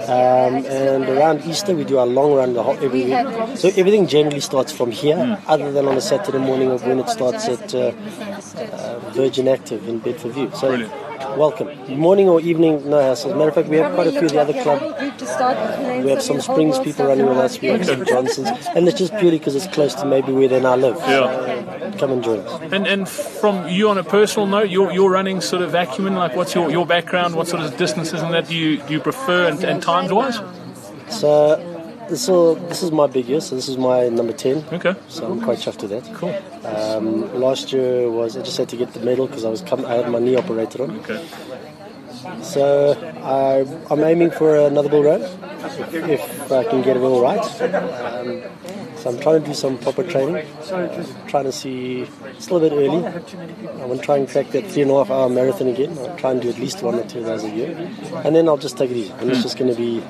Um, 0.09 0.67
and 0.67 1.05
around 1.09 1.44
Easter, 1.44 1.75
we 1.75 1.85
do 1.85 1.99
our 1.99 2.06
long 2.06 2.32
run 2.35 2.55
the 2.55 2.62
whole, 2.62 2.75
every 2.75 3.05
week. 3.05 3.56
So 3.56 3.69
everything 3.76 4.06
generally 4.06 4.41
starts 4.41 4.73
from 4.73 4.91
here, 4.91 5.38
other 5.47 5.70
than 5.70 5.87
on 5.87 5.97
a 5.97 6.00
Saturday 6.00 6.38
morning 6.38 6.70
or 6.70 6.79
when 6.79 6.99
it 6.99 7.08
starts 7.08 7.49
at 7.49 7.75
uh, 7.75 7.93
uh, 8.58 8.99
Virgin 9.12 9.47
Active 9.49 9.88
in 9.88 9.99
Bedford 10.00 10.32
View. 10.32 10.50
So 10.55 10.69
Brilliant. 10.69 11.02
Welcome. 11.37 11.69
Morning 11.99 12.29
or 12.29 12.41
evening, 12.41 12.89
no 12.89 12.99
hassle. 13.01 13.31
As 13.31 13.35
a 13.35 13.39
matter 13.39 13.49
of 13.49 13.55
fact, 13.55 13.69
we 13.69 13.77
have 13.77 13.95
quite 13.95 14.07
a 14.07 14.13
few 14.13 14.27
of 14.27 14.33
the 14.33 14.41
other 14.41 14.63
club. 14.63 14.81
We 16.05 16.11
have 16.11 16.23
some 16.23 16.41
Springs 16.41 16.79
people 16.79 17.07
running 17.07 17.27
with 17.27 17.39
us. 17.39 17.61
We 17.61 17.69
have 17.69 17.85
some 17.85 18.05
Johnsons, 18.05 18.49
and 18.75 18.89
it's 18.89 18.99
just 18.99 19.17
purely 19.17 19.39
because 19.39 19.55
it's 19.55 19.67
close 19.69 19.95
to 19.95 20.05
maybe 20.05 20.33
where 20.33 20.49
they 20.49 20.61
now 20.61 20.77
live. 20.77 20.97
Yeah. 20.97 21.93
Come 21.99 22.13
and 22.13 22.25
join 22.25 22.41
us. 22.41 22.73
And 22.73 22.87
and 22.87 23.09
from 23.09 23.69
you 23.69 23.89
on 23.89 23.99
a 23.99 24.05
personal 24.05 24.47
note, 24.47 24.71
you're, 24.71 24.93
you're 24.93 25.11
running 25.11 25.41
sort 25.41 25.63
of 25.63 25.75
acumen. 25.75 26.15
Like, 26.15 26.37
what's 26.37 26.55
your, 26.55 26.71
your 26.71 26.87
background? 26.87 27.35
What 27.35 27.49
sort 27.49 27.63
of 27.63 27.77
distances 27.77 28.23
and 28.23 28.33
that 28.35 28.49
do 28.49 28.55
you 28.55 28.79
do 28.83 28.95
you 28.95 29.01
prefer 29.01 29.49
and, 29.49 29.63
and 29.65 29.83
times 29.83 30.13
wise? 30.13 30.39
So 31.09 31.72
this 32.09 32.29
is 32.29 32.59
this 32.69 32.83
is 32.83 32.91
my 32.93 33.07
big 33.07 33.27
year. 33.27 33.41
So 33.41 33.55
this 33.57 33.69
is 33.69 33.77
my 33.77 34.09
number 34.09 34.33
ten. 34.33 34.65
Okay, 34.73 34.95
So 35.09 35.31
I'm 35.31 35.41
quite 35.41 35.59
chuffed 35.59 35.83
with 35.83 35.91
that. 35.91 36.05
cool. 36.15 36.35
Um, 36.67 37.33
last 37.41 37.73
year 37.73 38.11
was 38.11 38.37
I 38.37 38.43
just 38.43 38.57
had 38.59 38.69
to 38.71 38.77
get 38.77 38.93
the 38.93 39.01
medal 39.01 39.27
because 39.27 39.45
I 39.45 39.49
was 39.51 39.63
come, 39.63 39.85
I 39.85 39.95
had 39.95 40.11
my 40.11 40.19
knee 40.19 40.37
operated 40.37 40.81
on. 40.81 40.91
Okay, 41.01 41.25
So 42.43 42.95
I, 43.23 43.65
I'm 43.93 44.03
aiming 44.05 44.31
for 44.31 44.57
another 44.57 44.89
Bill 44.89 45.03
Rowan 45.03 45.23
if, 45.23 45.95
if 46.09 46.53
I 46.53 46.65
can 46.65 46.83
get 46.83 46.97
it 46.97 47.01
all 47.03 47.21
right. 47.23 47.41
Um, 47.63 48.43
so 49.03 49.11
I'm 49.11 49.19
trying 49.19 49.41
to 49.41 49.49
do 49.49 49.55
some 49.55 49.79
proper 49.79 50.05
training. 50.05 50.47
Trying 51.27 51.45
to 51.45 51.51
see, 51.51 52.07
still 52.39 52.59
a 52.59 52.59
little 52.59 52.79
bit 52.79 52.89
early. 52.89 53.05
I 53.83 53.85
want 53.85 53.99
to 53.99 54.07
try 54.07 54.17
and 54.19 54.29
crack 54.29 54.51
that 54.51 54.65
three 54.67 54.83
and 54.83 54.93
a 54.93 54.95
half 54.95 55.11
hour 55.11 55.29
marathon 55.29 55.67
again. 55.67 55.99
I'll 55.99 56.17
try 56.17 56.31
and 56.31 56.41
do 56.41 56.49
at 56.49 56.59
least 56.61 56.83
one 56.85 56.95
or 56.95 57.05
two 57.05 57.19
of 57.19 57.25
those 57.25 57.43
a 57.43 57.51
year. 57.51 57.77
And 58.25 58.37
then 58.37 58.49
I'll 58.49 58.59
just 58.59 58.79
take 58.79 58.93
it 58.93 58.97
easy. 58.97 59.13
And 59.15 59.29
it's 59.29 59.43
just 59.43 59.59
going 59.59 59.75
to 59.75 59.77
be 59.77 60.05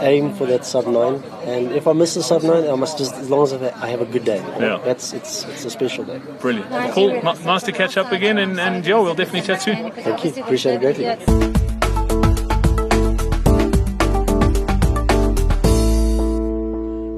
aim 0.00 0.34
for 0.34 0.46
that 0.46 0.64
sub 0.64 0.88
nine. 0.88 1.22
And 1.44 1.70
if 1.70 1.86
I 1.86 1.92
miss 1.92 2.14
the 2.14 2.24
sub 2.24 2.42
nine, 2.42 2.68
I 2.68 2.74
must 2.74 2.98
just, 2.98 3.14
as 3.14 3.30
long 3.30 3.44
as 3.44 3.52
I 3.52 3.86
have 3.86 4.00
a 4.00 4.06
good 4.06 4.24
day. 4.24 4.38
Yeah. 4.58 4.80
That's, 4.84 5.12
it's, 5.12 5.44
it's 5.44 5.64
a 5.64 5.70
special 5.70 6.02
day. 6.02 6.18
brilliant. 6.40 6.68
Cool. 6.92 7.22
Nice 7.22 7.62
to 7.62 7.72
catch 7.72 7.96
up 7.96 8.10
again, 8.10 8.38
and, 8.38 8.58
and 8.58 8.84
yeah, 8.84 8.98
we'll 8.98 9.14
definitely 9.14 9.42
chat 9.42 9.62
soon. 9.62 9.92
Thank 9.92 10.24
you. 10.24 10.42
Appreciate 10.42 10.82
it 10.82 10.96
greatly. 10.96 11.65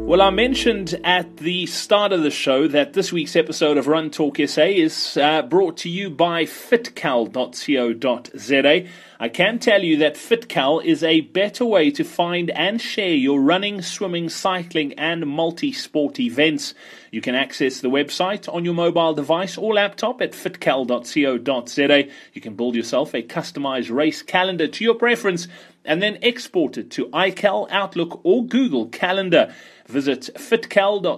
Well, 0.09 0.23
I 0.23 0.31
mentioned 0.31 0.99
at 1.05 1.37
the 1.37 1.67
start 1.67 2.15
of 2.15 2.23
the 2.23 2.31
show 2.31 2.67
that 2.67 2.95
this 2.95 3.13
week's 3.13 3.37
episode 3.37 3.77
of 3.77 3.89
Run 3.89 4.09
Talk 4.09 4.39
SA 4.47 4.63
is 4.63 5.19
uh, 5.19 5.43
brought 5.43 5.77
to 5.79 5.91
you 5.91 6.09
by 6.09 6.45
fitcal.co.za. 6.45 7.29
I 9.21 9.29
can 9.29 9.59
tell 9.59 9.83
you 9.83 9.97
that 9.97 10.15
FitCal 10.15 10.85
is 10.85 11.03
a 11.03 11.23
better 11.23 11.65
way 11.65 11.91
to 11.91 12.05
find 12.05 12.51
and 12.51 12.81
share 12.81 13.15
your 13.15 13.41
running, 13.41 13.83
swimming, 13.83 14.29
cycling, 14.29 14.93
and 14.93 15.27
multi 15.27 15.73
sport 15.73 16.21
events. 16.21 16.73
You 17.11 17.21
can 17.21 17.35
access 17.35 17.81
the 17.81 17.91
website 17.91 18.53
on 18.53 18.65
your 18.65 18.75
mobile 18.75 19.15
device 19.15 19.59
or 19.59 19.75
laptop 19.75 20.23
at 20.23 20.35
fitcal.co.za. 20.35 22.09
You 22.33 22.41
can 22.41 22.55
build 22.55 22.77
yourself 22.77 23.13
a 23.13 23.25
customized 23.25 23.93
race 23.93 24.23
calendar 24.23 24.69
to 24.69 24.85
your 24.85 24.95
preference 24.95 25.49
and 25.85 26.01
then 26.01 26.19
export 26.23 26.79
it 26.79 26.91
to 26.93 27.07
iCal, 27.07 27.67
Outlook, 27.71 28.21
or 28.23 28.45
Google 28.45 28.87
Calendar. 28.87 29.53
Visit 29.87 30.29
fitcal.co.za 30.35 31.09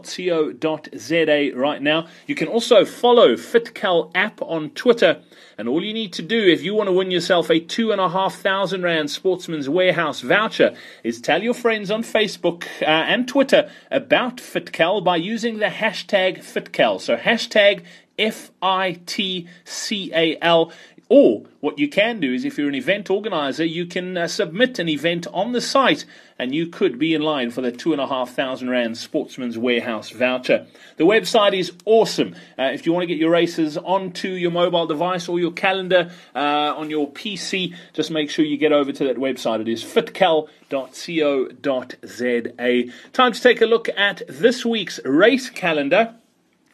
right 1.56 1.82
now. 1.82 2.06
You 2.28 2.36
can 2.36 2.46
also 2.46 2.84
follow 2.84 3.34
FitCal 3.34 4.12
app 4.14 4.40
on 4.42 4.70
Twitter. 4.70 5.22
And 5.58 5.68
all 5.68 5.82
you 5.84 5.92
need 5.92 6.12
to 6.14 6.22
do 6.22 6.40
if 6.40 6.62
you 6.62 6.74
want 6.74 6.86
to 6.86 6.92
win 6.92 7.10
yourself 7.10 7.50
a 7.50 7.58
two 7.58 7.89
and 7.92 8.00
a 8.00 8.08
half 8.08 8.36
thousand 8.36 8.82
rand 8.82 9.10
Sportsman's 9.10 9.68
Warehouse 9.68 10.20
voucher 10.20 10.74
is 11.04 11.20
tell 11.20 11.42
your 11.42 11.54
friends 11.54 11.90
on 11.90 12.02
Facebook 12.02 12.64
uh, 12.82 12.84
and 12.86 13.26
Twitter 13.26 13.70
about 13.90 14.36
FitCal 14.38 15.02
by 15.02 15.16
using 15.16 15.58
the 15.58 15.66
hashtag 15.66 16.38
FitCal. 16.38 17.00
So 17.00 17.16
hashtag 17.16 17.84
F 18.18 18.50
I 18.60 19.00
T 19.06 19.48
C 19.64 20.12
A 20.14 20.36
L. 20.42 20.72
Or 21.10 21.42
what 21.58 21.78
you 21.80 21.88
can 21.88 22.20
do 22.20 22.32
is, 22.32 22.44
if 22.44 22.56
you're 22.56 22.68
an 22.68 22.76
event 22.76 23.10
organizer, 23.10 23.64
you 23.64 23.84
can 23.84 24.16
uh, 24.16 24.28
submit 24.28 24.78
an 24.78 24.88
event 24.88 25.26
on 25.32 25.50
the 25.50 25.60
site 25.60 26.04
and 26.38 26.54
you 26.54 26.68
could 26.68 27.00
be 27.00 27.14
in 27.14 27.20
line 27.20 27.50
for 27.50 27.62
the 27.62 27.72
two 27.72 27.90
and 27.90 28.00
a 28.00 28.06
half 28.06 28.30
thousand 28.30 28.70
rand 28.70 28.96
Sportsman's 28.96 29.58
Warehouse 29.58 30.10
voucher. 30.10 30.68
The 30.98 31.04
website 31.04 31.52
is 31.52 31.72
awesome. 31.84 32.36
Uh, 32.56 32.70
if 32.72 32.86
you 32.86 32.92
want 32.92 33.02
to 33.02 33.08
get 33.08 33.18
your 33.18 33.32
races 33.32 33.76
onto 33.76 34.28
your 34.28 34.52
mobile 34.52 34.86
device 34.86 35.28
or 35.28 35.40
your 35.40 35.50
calendar 35.50 36.12
uh, 36.32 36.74
on 36.76 36.90
your 36.90 37.10
PC, 37.10 37.74
just 37.92 38.12
make 38.12 38.30
sure 38.30 38.44
you 38.44 38.56
get 38.56 38.70
over 38.70 38.92
to 38.92 39.04
that 39.04 39.16
website. 39.16 39.60
It 39.60 39.68
is 39.68 39.82
fitcal.co.za. 39.82 40.48
Time 43.12 43.32
to 43.32 43.40
take 43.40 43.60
a 43.60 43.66
look 43.66 43.88
at 43.96 44.22
this 44.28 44.64
week's 44.64 45.00
race 45.04 45.50
calendar 45.50 46.14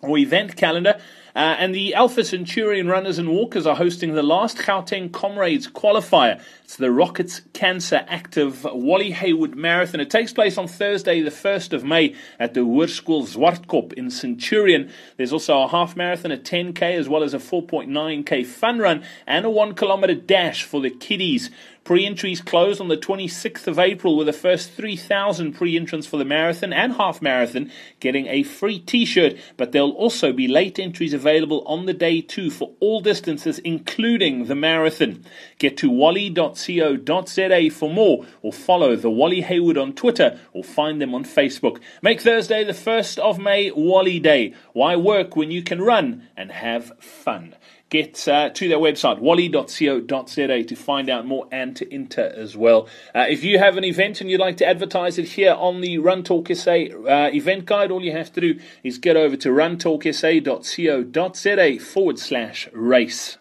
or 0.02 0.18
event 0.18 0.56
calendar. 0.56 1.00
Uh, 1.36 1.54
and 1.58 1.74
the 1.74 1.92
Alpha 1.92 2.24
Centurion 2.24 2.88
runners 2.88 3.18
and 3.18 3.28
walkers 3.28 3.66
are 3.66 3.76
hosting 3.76 4.14
the 4.14 4.22
last 4.22 4.56
Gauteng 4.56 5.12
Comrades 5.12 5.68
qualifier. 5.68 6.40
It's 6.64 6.76
the 6.76 6.90
Rockets 6.90 7.42
Cancer 7.52 8.06
Active 8.08 8.64
Wally 8.64 9.10
Hayward 9.10 9.54
Marathon. 9.54 10.00
It 10.00 10.08
takes 10.08 10.32
place 10.32 10.56
on 10.56 10.66
Thursday, 10.66 11.20
the 11.20 11.30
1st 11.30 11.74
of 11.74 11.84
May, 11.84 12.14
at 12.38 12.54
the 12.54 12.60
Hoërskool 12.60 13.28
Zwartkop 13.28 13.92
in 13.92 14.10
Centurion. 14.10 14.90
There's 15.18 15.34
also 15.34 15.60
a 15.60 15.68
half 15.68 15.94
marathon, 15.94 16.32
a 16.32 16.38
10k, 16.38 16.80
as 16.80 17.06
well 17.06 17.22
as 17.22 17.34
a 17.34 17.38
4.9k 17.38 18.46
fun 18.46 18.78
run, 18.78 19.04
and 19.26 19.44
a 19.44 19.50
one 19.50 19.74
kilometer 19.74 20.14
dash 20.14 20.62
for 20.62 20.80
the 20.80 20.88
kiddies. 20.88 21.50
Pre 21.86 22.04
entries 22.04 22.40
close 22.40 22.80
on 22.80 22.88
the 22.88 22.96
26th 22.96 23.68
of 23.68 23.78
April 23.78 24.16
with 24.16 24.26
the 24.26 24.32
first 24.32 24.72
3,000 24.72 25.52
pre 25.52 25.76
entrants 25.76 26.04
for 26.04 26.16
the 26.16 26.24
marathon 26.24 26.72
and 26.72 26.94
half 26.94 27.22
marathon 27.22 27.70
getting 28.00 28.26
a 28.26 28.42
free 28.42 28.80
t 28.80 29.04
shirt, 29.04 29.36
but 29.56 29.70
there'll 29.70 29.92
also 29.92 30.32
be 30.32 30.48
late 30.48 30.80
entries 30.80 31.14
available 31.14 31.62
on 31.64 31.86
the 31.86 31.94
day 31.94 32.20
too 32.20 32.50
for 32.50 32.72
all 32.80 33.00
distances, 33.00 33.60
including 33.60 34.46
the 34.46 34.56
marathon. 34.56 35.24
Get 35.60 35.76
to 35.76 35.88
wally.co.za 35.88 37.70
for 37.70 37.88
more 37.88 38.26
or 38.42 38.52
follow 38.52 38.96
the 38.96 39.08
Wally 39.08 39.42
Hayward 39.42 39.78
on 39.78 39.92
Twitter 39.92 40.40
or 40.52 40.64
find 40.64 41.00
them 41.00 41.14
on 41.14 41.24
Facebook. 41.24 41.80
Make 42.02 42.20
Thursday 42.20 42.64
the 42.64 42.72
1st 42.72 43.18
of 43.18 43.38
May 43.38 43.70
Wally 43.70 44.18
Day. 44.18 44.54
Why 44.72 44.96
work 44.96 45.36
when 45.36 45.52
you 45.52 45.62
can 45.62 45.80
run 45.80 46.26
and 46.36 46.50
have 46.50 46.98
fun? 46.98 47.54
Get 47.88 48.26
uh, 48.28 48.50
to 48.50 48.68
their 48.68 48.78
website, 48.78 49.18
wally.co.za, 49.18 50.64
to 50.64 50.76
find 50.76 51.08
out 51.08 51.26
more 51.26 51.46
and 51.52 51.76
to 51.76 51.92
enter 51.92 52.32
as 52.36 52.56
well. 52.56 52.88
Uh, 53.14 53.26
if 53.28 53.44
you 53.44 53.58
have 53.58 53.76
an 53.76 53.84
event 53.84 54.20
and 54.20 54.30
you'd 54.30 54.40
like 54.40 54.56
to 54.56 54.66
advertise 54.66 55.18
it 55.18 55.28
here 55.28 55.54
on 55.54 55.80
the 55.80 55.98
Run 55.98 56.22
Talk 56.22 56.48
SA 56.54 56.72
uh, 56.72 57.30
event 57.32 57.66
guide, 57.66 57.90
all 57.90 58.02
you 58.02 58.12
have 58.12 58.32
to 58.32 58.40
do 58.40 58.58
is 58.82 58.98
get 58.98 59.16
over 59.16 59.36
to 59.36 59.50
runtalksa.co.za 59.50 61.78
forward 61.78 62.18
slash 62.18 62.68
race. 62.72 63.36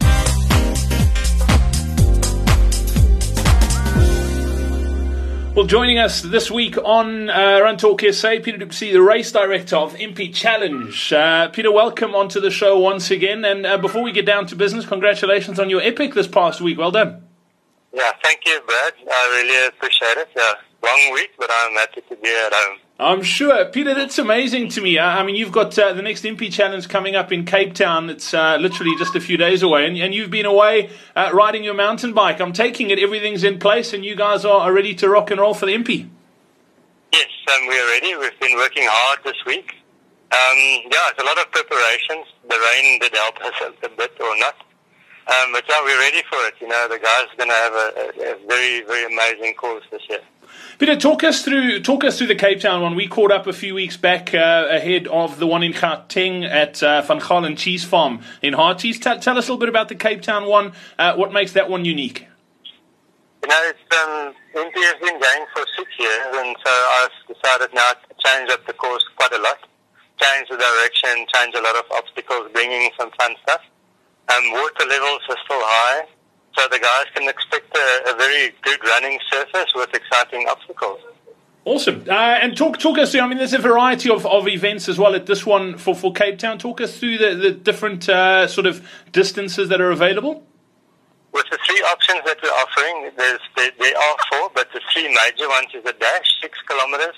Well, 5.56 5.66
joining 5.66 6.00
us 6.00 6.22
this 6.22 6.52
week 6.52 6.78
on 6.78 7.30
uh, 7.30 7.62
Run 7.62 7.78
Talk 7.78 8.02
SA, 8.02 8.40
Peter 8.44 8.58
du 8.58 8.66
the 8.66 8.98
race 8.98 9.32
director 9.32 9.78
of 9.78 9.96
Impi 9.96 10.28
Challenge. 10.28 11.14
Uh, 11.14 11.48
Peter, 11.48 11.72
welcome 11.72 12.14
onto 12.14 12.42
the 12.42 12.52
show 12.52 12.78
once 12.78 13.10
again. 13.10 13.46
And 13.46 13.66
uh, 13.66 13.78
before 13.78 14.04
we 14.04 14.12
get 14.12 14.26
down 14.26 14.48
to 14.48 14.56
business, 14.58 14.86
congratulations 14.86 15.58
on 15.58 15.70
your 15.70 15.80
epic 15.80 16.14
this 16.14 16.28
past 16.28 16.60
week. 16.60 16.78
Well 16.78 16.92
done. 16.92 17.24
Yeah, 17.94 18.12
thank 18.22 18.42
you, 18.46 18.60
Brad. 18.68 18.96
I 19.10 19.42
really 19.42 19.68
appreciate 19.70 20.18
it. 20.18 20.28
Yeah, 20.36 20.56
long 20.84 21.14
week, 21.14 21.32
but 21.40 21.50
I'm 21.50 21.76
happy 21.76 22.02
to 22.02 22.16
be 22.18 22.28
at 22.28 22.54
home. 22.54 22.80
I'm 22.98 23.24
sure. 23.24 23.66
Peter, 23.66 23.94
that's 23.94 24.18
amazing 24.18 24.70
to 24.70 24.82
me. 24.82 24.98
I 24.98 25.22
mean, 25.26 25.36
you've 25.36 25.52
got 25.52 25.78
uh, 25.78 25.92
the 25.92 26.02
next 26.02 26.24
Impi 26.24 26.50
Challenge 26.50 26.88
coming 26.88 27.14
up 27.14 27.30
in 27.30 27.44
Cape 27.44 27.74
Town. 27.74 28.10
It's 28.10 28.34
uh, 28.34 28.56
literally 28.56 28.96
just 28.98 29.16
a 29.16 29.20
few 29.20 29.36
days 29.36 29.62
away. 29.64 29.86
And, 29.86 29.98
and 29.98 30.14
you've 30.14 30.32
been 30.32 30.46
away 30.46 30.90
uh, 31.14 31.30
riding 31.34 31.66
your 31.66 31.74
mountain 31.74 32.14
bike. 32.14 32.40
I'm 32.40 32.54
taking 32.54 32.92
it, 32.92 33.00
everything's 33.00 33.44
in 33.44 33.60
place, 33.60 33.92
and 33.92 34.06
you 34.06 34.16
guys 34.16 34.46
are, 34.46 34.62
are 34.62 34.72
ready 34.72 34.96
to 34.96 35.10
rock 35.10 35.30
and 35.30 35.42
roll 35.42 35.54
for 35.54 35.66
the 35.66 35.74
Impi. 35.74 36.10
Yes, 37.12 37.28
um, 37.54 37.68
we're 37.68 37.88
ready. 37.90 38.16
We've 38.16 38.40
been 38.40 38.56
working 38.56 38.88
hard 38.90 39.20
this 39.26 39.44
week. 39.46 39.76
Um, 40.32 40.90
yeah, 40.90 41.12
it's 41.12 41.22
a 41.22 41.26
lot 41.26 41.38
of 41.38 41.52
preparations. 41.52 42.28
The 42.48 42.56
rain 42.56 43.00
did 43.00 43.14
help 43.14 43.42
us 43.44 43.74
a 43.84 43.90
bit 43.90 44.14
or 44.22 44.38
not. 44.38 44.56
Um, 45.28 45.52
but 45.52 45.66
yeah, 45.68 45.82
we're 45.84 46.00
ready 46.00 46.24
for 46.30 46.38
it. 46.48 46.54
You 46.62 46.70
know, 46.70 46.88
the 46.88 47.00
guys 47.00 47.28
are 47.28 47.38
going 47.38 47.50
to 47.50 47.56
have 47.56 47.74
a, 47.74 47.88
a, 47.98 48.36
a 48.36 48.48
very, 48.48 48.86
very 48.86 49.06
amazing 49.12 49.56
course 49.56 49.84
this 49.92 50.04
year. 50.08 50.22
Peter, 50.78 50.96
talk 50.98 51.24
us 51.24 51.42
through 51.44 51.80
talk 51.82 52.04
us 52.04 52.18
through 52.18 52.28
the 52.28 52.36
Cape 52.36 52.60
Town 52.60 52.82
one. 52.82 52.96
We 52.96 53.08
caught 53.08 53.32
up 53.32 53.48
a 53.48 53.54
few 53.54 53.74
weeks 53.74 53.96
back 53.96 54.34
uh, 54.34 54.68
ahead 54.70 55.08
of 55.08 55.40
the 55.40 55.48
one 55.48 55.64
in 55.64 55.72
Gauteng 55.72 56.44
at 56.44 56.84
uh, 56.84 57.02
Van 57.04 57.20
Gaalen 57.20 57.58
Cheese 57.58 57.86
Farm 57.86 58.22
in 58.42 58.54
Harties. 58.54 59.00
Tell, 59.00 59.16
us 59.16 59.28
a 59.28 59.36
little 59.36 59.58
bit 59.58 59.70
about 59.70 59.88
the 59.88 59.96
Cape 59.96 60.22
Town 60.22 60.46
one. 60.48 60.74
Uh, 61.00 61.16
what 61.16 61.32
makes 61.32 61.54
that 61.54 61.70
one 61.70 61.86
unique? 61.86 62.28
You 63.42 63.50
know, 63.50 63.62
it's 63.70 63.96
um, 63.96 64.34
has 64.56 65.00
been 65.00 65.20
going 65.20 65.46
for 65.54 65.64
six 65.78 65.90
years, 66.00 66.28
and 66.34 66.56
so 66.66 66.72
I've 66.72 67.36
decided 67.36 67.74
now 67.74 67.92
to 67.92 68.16
change 68.26 68.50
up 68.52 68.66
the 68.68 68.74
course 68.74 69.04
quite 69.16 69.34
a 69.34 69.42
lot, 69.42 69.60
change 70.22 70.50
the 70.50 70.58
direction, 70.58 71.26
change 71.34 71.56
a 71.56 71.62
lot 71.62 71.76
of 71.76 71.86
obstacles, 71.92 72.50
bringing 72.54 72.90
some 73.00 73.12
fun 73.20 73.36
stuff. 73.44 73.62
Um, 74.36 74.52
water 74.52 74.86
levels 74.90 75.22
are 75.30 75.38
still 75.46 75.62
high, 75.62 76.08
so 76.58 76.68
the 76.70 76.80
guys 76.80 77.06
can 77.14 77.28
expect 77.30 77.76
a, 77.76 78.12
a 78.12 78.18
very 78.18 78.54
good 78.64 78.80
running 78.86 79.20
surface 79.32 79.72
with 79.76 79.94
exciting 79.94 80.48
obstacles. 80.50 81.00
Awesome. 81.66 82.06
Uh, 82.08 82.14
and 82.14 82.56
talk 82.56 82.78
talk 82.78 83.00
us 83.00 83.12
through, 83.12 83.22
I 83.22 83.28
mean, 83.28 83.40
there's 83.40 83.54
a 83.54 83.58
variety 83.60 84.10
of, 84.12 84.26
of 84.28 84.48
events 84.48 84.88
as 84.88 85.00
well 85.00 85.16
at 85.16 85.26
this 85.26 85.46
one 85.46 85.78
for, 85.78 85.96
for 85.96 86.14
Cape 86.14 86.38
Town. 86.38 86.60
Talk 86.60 86.80
us 86.80 87.00
through 87.00 87.18
the, 87.18 87.34
the 87.36 87.52
different 87.52 88.08
uh, 88.08 88.48
sort 88.48 88.68
of 88.68 88.88
distances 89.12 89.70
that 89.70 89.82
are 89.82 89.90
available. 89.90 90.44
With 91.34 91.46
the 91.50 91.58
three 91.66 91.82
options 91.90 92.22
that 92.26 92.38
we're 92.42 92.50
offering, 92.50 93.12
there's, 93.18 93.40
there, 93.58 93.72
there 93.80 93.98
are 93.98 94.16
four, 94.32 94.52
but 94.54 94.68
the 94.74 94.82
three 94.94 95.10
major 95.10 95.50
ones 95.50 95.68
is 95.74 95.84
a 95.86 95.94
dash, 95.94 96.28
six 96.40 96.58
kilometers, 96.68 97.16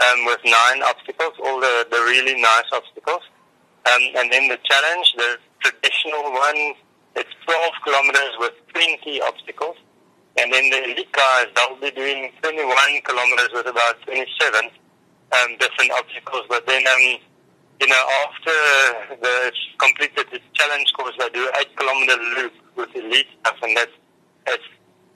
um, 0.00 0.24
with 0.24 0.40
nine 0.44 0.82
obstacles, 0.82 1.34
all 1.44 1.60
the, 1.60 1.86
the 1.90 1.98
really 1.98 2.40
nice 2.40 2.64
obstacles. 2.72 3.22
Um, 3.86 4.02
and 4.16 4.32
then 4.32 4.48
the 4.48 4.58
challenge, 4.64 5.14
the 5.16 5.36
traditional 5.60 6.32
one, 6.32 6.74
it's 7.16 7.30
12 7.44 7.72
kilometers 7.84 8.32
with 8.38 8.52
20 8.74 9.20
obstacles. 9.22 9.76
And 10.38 10.52
then 10.52 10.70
the 10.70 10.84
elite 10.84 11.12
guys, 11.12 11.46
they'll 11.54 11.76
be 11.76 11.90
doing 11.90 12.32
21 12.42 12.66
kilometers 13.04 13.50
with 13.52 13.66
about 13.66 14.00
27 14.02 14.64
um, 14.64 15.56
different 15.58 15.92
obstacles. 15.92 16.44
But 16.48 16.66
then, 16.66 16.82
um, 16.86 17.20
you 17.80 17.88
know, 17.88 18.02
after 18.24 18.56
the 19.20 19.52
completed 19.78 20.26
the 20.32 20.40
challenge 20.54 20.92
course, 20.94 21.14
they 21.18 21.28
do 21.30 21.46
an 21.48 21.52
8 21.60 21.76
kilometer 21.76 22.16
loop 22.36 22.52
with 22.76 22.96
elite 22.96 23.26
stuff. 23.40 23.56
And 23.62 23.76
that's, 23.76 23.92
that's 24.46 24.64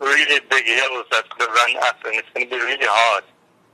really 0.00 0.40
big 0.50 0.66
hills 0.66 1.06
that's 1.10 1.28
going 1.38 1.48
to 1.48 1.54
run 1.54 1.76
up. 1.88 1.96
And 2.04 2.16
it's 2.16 2.28
going 2.34 2.50
to 2.50 2.50
be 2.52 2.60
really 2.60 2.86
hard, 2.86 3.24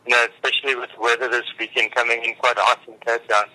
you 0.07 0.14
know, 0.14 0.26
especially 0.31 0.76
with 0.76 0.91
weather 1.00 1.29
this 1.29 1.47
weekend 1.59 1.91
coming 1.93 2.23
in 2.23 2.37
quite 2.37 2.59
hot 2.59 2.79
in 2.87 2.95
Cape 3.02 3.26
Town. 3.26 3.50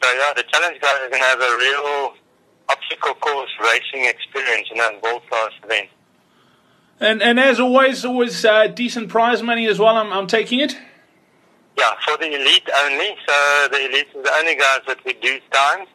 So, 0.00 0.12
yeah, 0.12 0.30
the 0.36 0.44
challenge 0.44 0.80
guys 0.80 0.94
are 1.02 1.10
going 1.10 1.22
to 1.22 1.28
have 1.28 1.40
a 1.40 1.56
real 1.58 2.14
obstacle 2.68 3.14
course 3.14 3.50
racing 3.60 4.06
experience 4.06 4.68
in 4.72 4.80
a 4.80 4.98
world 5.02 5.22
class 5.28 5.52
event. 5.64 5.88
And 6.98 7.22
and 7.22 7.38
as 7.38 7.60
always, 7.60 8.04
always 8.04 8.44
uh, 8.44 8.68
decent 8.68 9.08
prize 9.10 9.42
money 9.42 9.66
as 9.66 9.78
well. 9.78 9.96
I'm, 9.96 10.12
I'm 10.12 10.26
taking 10.26 10.60
it. 10.60 10.76
Yeah, 11.76 11.92
for 12.06 12.16
the 12.16 12.34
elite 12.34 12.68
only. 12.84 13.16
So 13.28 13.68
the 13.70 13.84
elite 13.84 14.08
is 14.16 14.24
the 14.24 14.32
only 14.32 14.56
guys 14.56 14.80
that 14.88 15.04
we 15.04 15.12
do 15.14 15.38
time, 15.52 15.86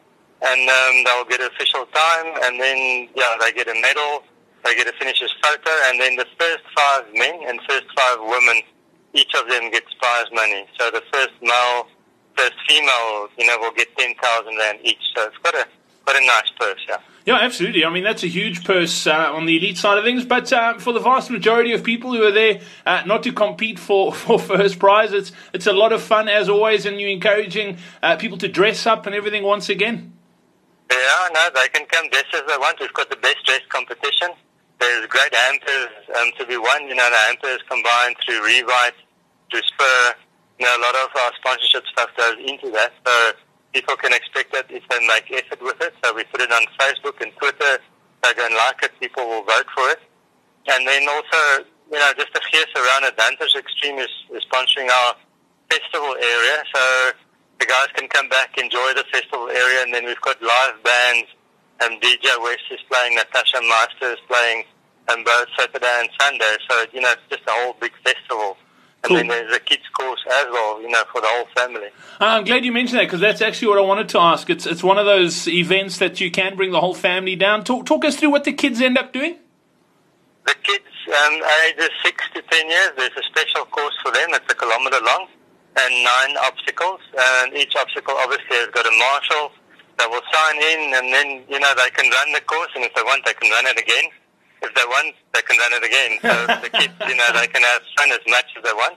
and 0.42 0.70
um, 0.70 1.04
they'll 1.04 1.24
get 1.24 1.40
official 1.40 1.86
time, 1.86 2.26
and 2.44 2.60
then 2.60 3.08
yeah, 3.16 3.34
they 3.40 3.52
get 3.52 3.66
a 3.66 3.74
medal, 3.74 4.22
they 4.64 4.76
get 4.76 4.86
a 4.86 4.92
finisher's 4.92 5.34
photo, 5.42 5.70
and 5.86 6.00
then 6.00 6.14
the 6.14 6.26
first 6.38 6.62
five 6.76 7.04
men 7.14 7.34
and 7.48 7.58
first 7.68 7.86
five 7.96 8.18
women, 8.20 8.62
each 9.12 9.34
of 9.34 9.48
them 9.48 9.72
gets 9.72 9.92
prize 9.98 10.26
money. 10.32 10.66
So 10.78 10.92
the 10.92 11.02
first 11.12 11.34
male, 11.42 11.88
first 12.36 12.54
female, 12.68 13.26
you 13.36 13.46
know, 13.48 13.58
will 13.58 13.72
get 13.72 13.88
ten 13.98 14.14
thousand 14.22 14.56
rand 14.56 14.78
each. 14.84 15.02
So 15.16 15.26
it's 15.26 15.38
got 15.42 15.56
a 15.56 15.66
quite 16.04 16.22
a 16.22 16.26
nice 16.26 16.50
purse, 16.58 16.80
yeah. 16.88 16.98
Yeah, 17.24 17.38
absolutely. 17.40 17.84
I 17.84 17.90
mean, 17.90 18.02
that's 18.02 18.24
a 18.24 18.28
huge 18.28 18.64
purse 18.64 19.06
uh, 19.06 19.32
on 19.32 19.46
the 19.46 19.56
elite 19.56 19.78
side 19.78 19.96
of 19.96 20.04
things. 20.04 20.24
But 20.24 20.52
uh, 20.52 20.78
for 20.78 20.92
the 20.92 20.98
vast 20.98 21.30
majority 21.30 21.72
of 21.72 21.84
people 21.84 22.12
who 22.12 22.24
are 22.24 22.32
there 22.32 22.60
uh, 22.84 23.02
not 23.06 23.22
to 23.22 23.32
compete 23.32 23.78
for, 23.78 24.12
for 24.14 24.38
first 24.38 24.78
prize, 24.78 25.12
it's 25.12 25.32
it's 25.52 25.66
a 25.66 25.72
lot 25.72 25.92
of 25.92 26.02
fun 26.02 26.28
as 26.28 26.48
always, 26.48 26.84
and 26.84 27.00
you're 27.00 27.10
encouraging 27.10 27.78
uh, 28.02 28.16
people 28.16 28.38
to 28.38 28.48
dress 28.48 28.86
up 28.86 29.06
and 29.06 29.14
everything 29.14 29.44
once 29.44 29.68
again. 29.68 30.12
Yeah, 30.90 31.28
no, 31.32 31.48
they 31.54 31.68
can 31.68 31.86
come 31.86 32.08
dress 32.10 32.24
as 32.34 32.42
they 32.46 32.58
want. 32.58 32.78
We've 32.80 32.92
got 32.92 33.08
the 33.08 33.16
best 33.16 33.44
dress 33.46 33.62
competition. 33.68 34.30
There's 34.78 35.06
great 35.06 35.34
hampers 35.34 35.88
um, 36.20 36.32
to 36.38 36.46
be 36.46 36.56
won. 36.56 36.88
You 36.88 36.96
know, 36.96 37.08
the 37.08 37.16
hampers 37.16 37.60
combined 37.70 38.16
through 38.26 38.44
Revite, 38.44 38.98
through 39.50 39.62
Spur. 39.62 40.14
You 40.58 40.66
know, 40.66 40.76
a 40.76 40.82
lot 40.82 40.94
of 40.96 41.08
our 41.16 41.32
sponsorship 41.38 41.84
stuff 41.86 42.10
goes 42.16 42.34
into 42.44 42.70
that. 42.72 42.92
So 43.06 43.32
people 43.72 43.96
can 43.96 44.12
expect 44.12 44.52
that 44.52 44.66
if 44.70 44.84
they 44.88 45.00
make 45.06 45.30
effort 45.32 45.62
with 45.62 45.80
it. 45.80 45.94
So 46.04 46.14
we 46.14 46.24
put 46.24 46.40
it 46.40 46.52
on 46.52 46.62
Facebook 46.78 47.20
and 47.20 47.32
Twitter. 47.36 47.80
They're 48.22 48.34
going 48.34 48.52
to 48.52 48.56
like 48.56 48.82
it. 48.82 48.92
People 49.00 49.26
will 49.26 49.44
vote 49.44 49.66
for 49.74 49.88
it. 49.90 50.00
And 50.68 50.86
then 50.86 51.08
also, 51.08 51.64
you 51.90 51.98
know, 51.98 52.12
just 52.16 52.30
a 52.36 52.40
fierce 52.50 52.70
around 52.76 53.04
Advantage 53.04 53.54
Extreme 53.56 53.98
is, 53.98 54.12
is 54.34 54.44
sponsoring 54.46 54.88
our 54.88 55.16
festival 55.70 56.14
area. 56.14 56.62
So 56.74 57.12
the 57.58 57.66
guys 57.66 57.88
can 57.94 58.08
come 58.08 58.28
back, 58.28 58.56
enjoy 58.58 58.94
the 58.94 59.04
festival 59.10 59.48
area, 59.48 59.82
and 59.82 59.92
then 59.92 60.04
we've 60.04 60.20
got 60.20 60.40
live 60.42 60.82
bands. 60.84 61.28
And 61.80 62.00
DJ 62.00 62.30
West 62.42 62.62
is 62.70 62.78
playing, 62.88 63.16
Natasha 63.16 63.58
Meister 63.58 64.12
is 64.12 64.22
playing, 64.28 64.64
and 65.08 65.24
both 65.24 65.48
Saturday 65.58 65.94
and 65.98 66.08
Sunday. 66.20 66.56
So, 66.70 66.84
you 66.92 67.00
know, 67.00 67.10
it's 67.10 67.22
just 67.28 67.42
a 67.48 67.50
whole 67.50 67.74
big 67.80 67.92
festival. 68.04 68.56
Cool. 69.02 69.16
And 69.16 69.30
then 69.30 69.46
there's 69.46 69.56
a 69.56 69.60
kids 69.60 69.82
course 69.98 70.20
as 70.30 70.46
well, 70.52 70.80
you 70.80 70.88
know, 70.88 71.02
for 71.10 71.20
the 71.20 71.26
whole 71.26 71.46
family. 71.56 71.88
Uh, 72.20 72.38
I'm 72.38 72.44
glad 72.44 72.64
you 72.64 72.70
mentioned 72.70 73.00
that 73.00 73.06
because 73.06 73.20
that's 73.20 73.42
actually 73.42 73.68
what 73.68 73.78
I 73.78 73.82
wanted 73.82 74.08
to 74.10 74.20
ask. 74.20 74.48
It's 74.48 74.64
it's 74.64 74.82
one 74.82 74.96
of 74.96 75.06
those 75.06 75.48
events 75.48 75.98
that 75.98 76.20
you 76.20 76.30
can 76.30 76.54
bring 76.54 76.70
the 76.70 76.80
whole 76.80 76.94
family 76.94 77.34
down. 77.34 77.64
Talk 77.64 77.84
talk 77.84 78.04
us 78.04 78.14
through 78.16 78.30
what 78.30 78.44
the 78.44 78.52
kids 78.52 78.80
end 78.80 78.96
up 78.96 79.12
doing. 79.12 79.38
The 80.46 80.54
kids, 80.62 80.84
um, 81.08 81.34
ages 81.66 81.90
six 82.04 82.24
to 82.34 82.42
ten 82.42 82.68
years, 82.68 82.90
there's 82.96 83.16
a 83.18 83.22
special 83.24 83.64
course 83.66 83.94
for 84.02 84.12
them. 84.12 84.28
It's 84.30 84.52
a 84.52 84.54
kilometre 84.54 85.04
long 85.04 85.26
and 85.76 86.04
nine 86.04 86.36
obstacles, 86.36 87.00
and 87.18 87.54
each 87.54 87.74
obstacle 87.76 88.14
obviously 88.18 88.56
has 88.56 88.68
got 88.68 88.86
a 88.86 88.94
marshal, 88.98 89.52
They 89.98 90.06
will 90.06 90.22
sign 90.32 90.56
in, 90.56 90.94
and 90.94 91.12
then 91.12 91.42
you 91.48 91.58
know 91.58 91.72
they 91.76 91.90
can 91.90 92.10
run 92.10 92.32
the 92.32 92.40
course, 92.42 92.70
and 92.74 92.84
if 92.84 92.94
they 92.94 93.02
want, 93.02 93.24
they 93.24 93.34
can 93.34 93.50
run 93.50 93.66
it 93.66 93.78
again. 93.78 94.10
If 94.62 94.74
they 94.74 94.86
want, 94.86 95.14
they 95.34 95.42
can 95.42 95.58
run 95.58 95.72
it 95.74 95.84
again. 95.84 96.18
So 96.22 96.46
the 96.62 96.70
kids, 96.70 96.94
you 97.08 97.16
know, 97.16 97.28
they 97.34 97.48
can 97.48 97.62
have 97.62 97.82
fun 97.98 98.10
as 98.10 98.24
much 98.28 98.46
as 98.56 98.62
they 98.62 98.72
want. 98.72 98.96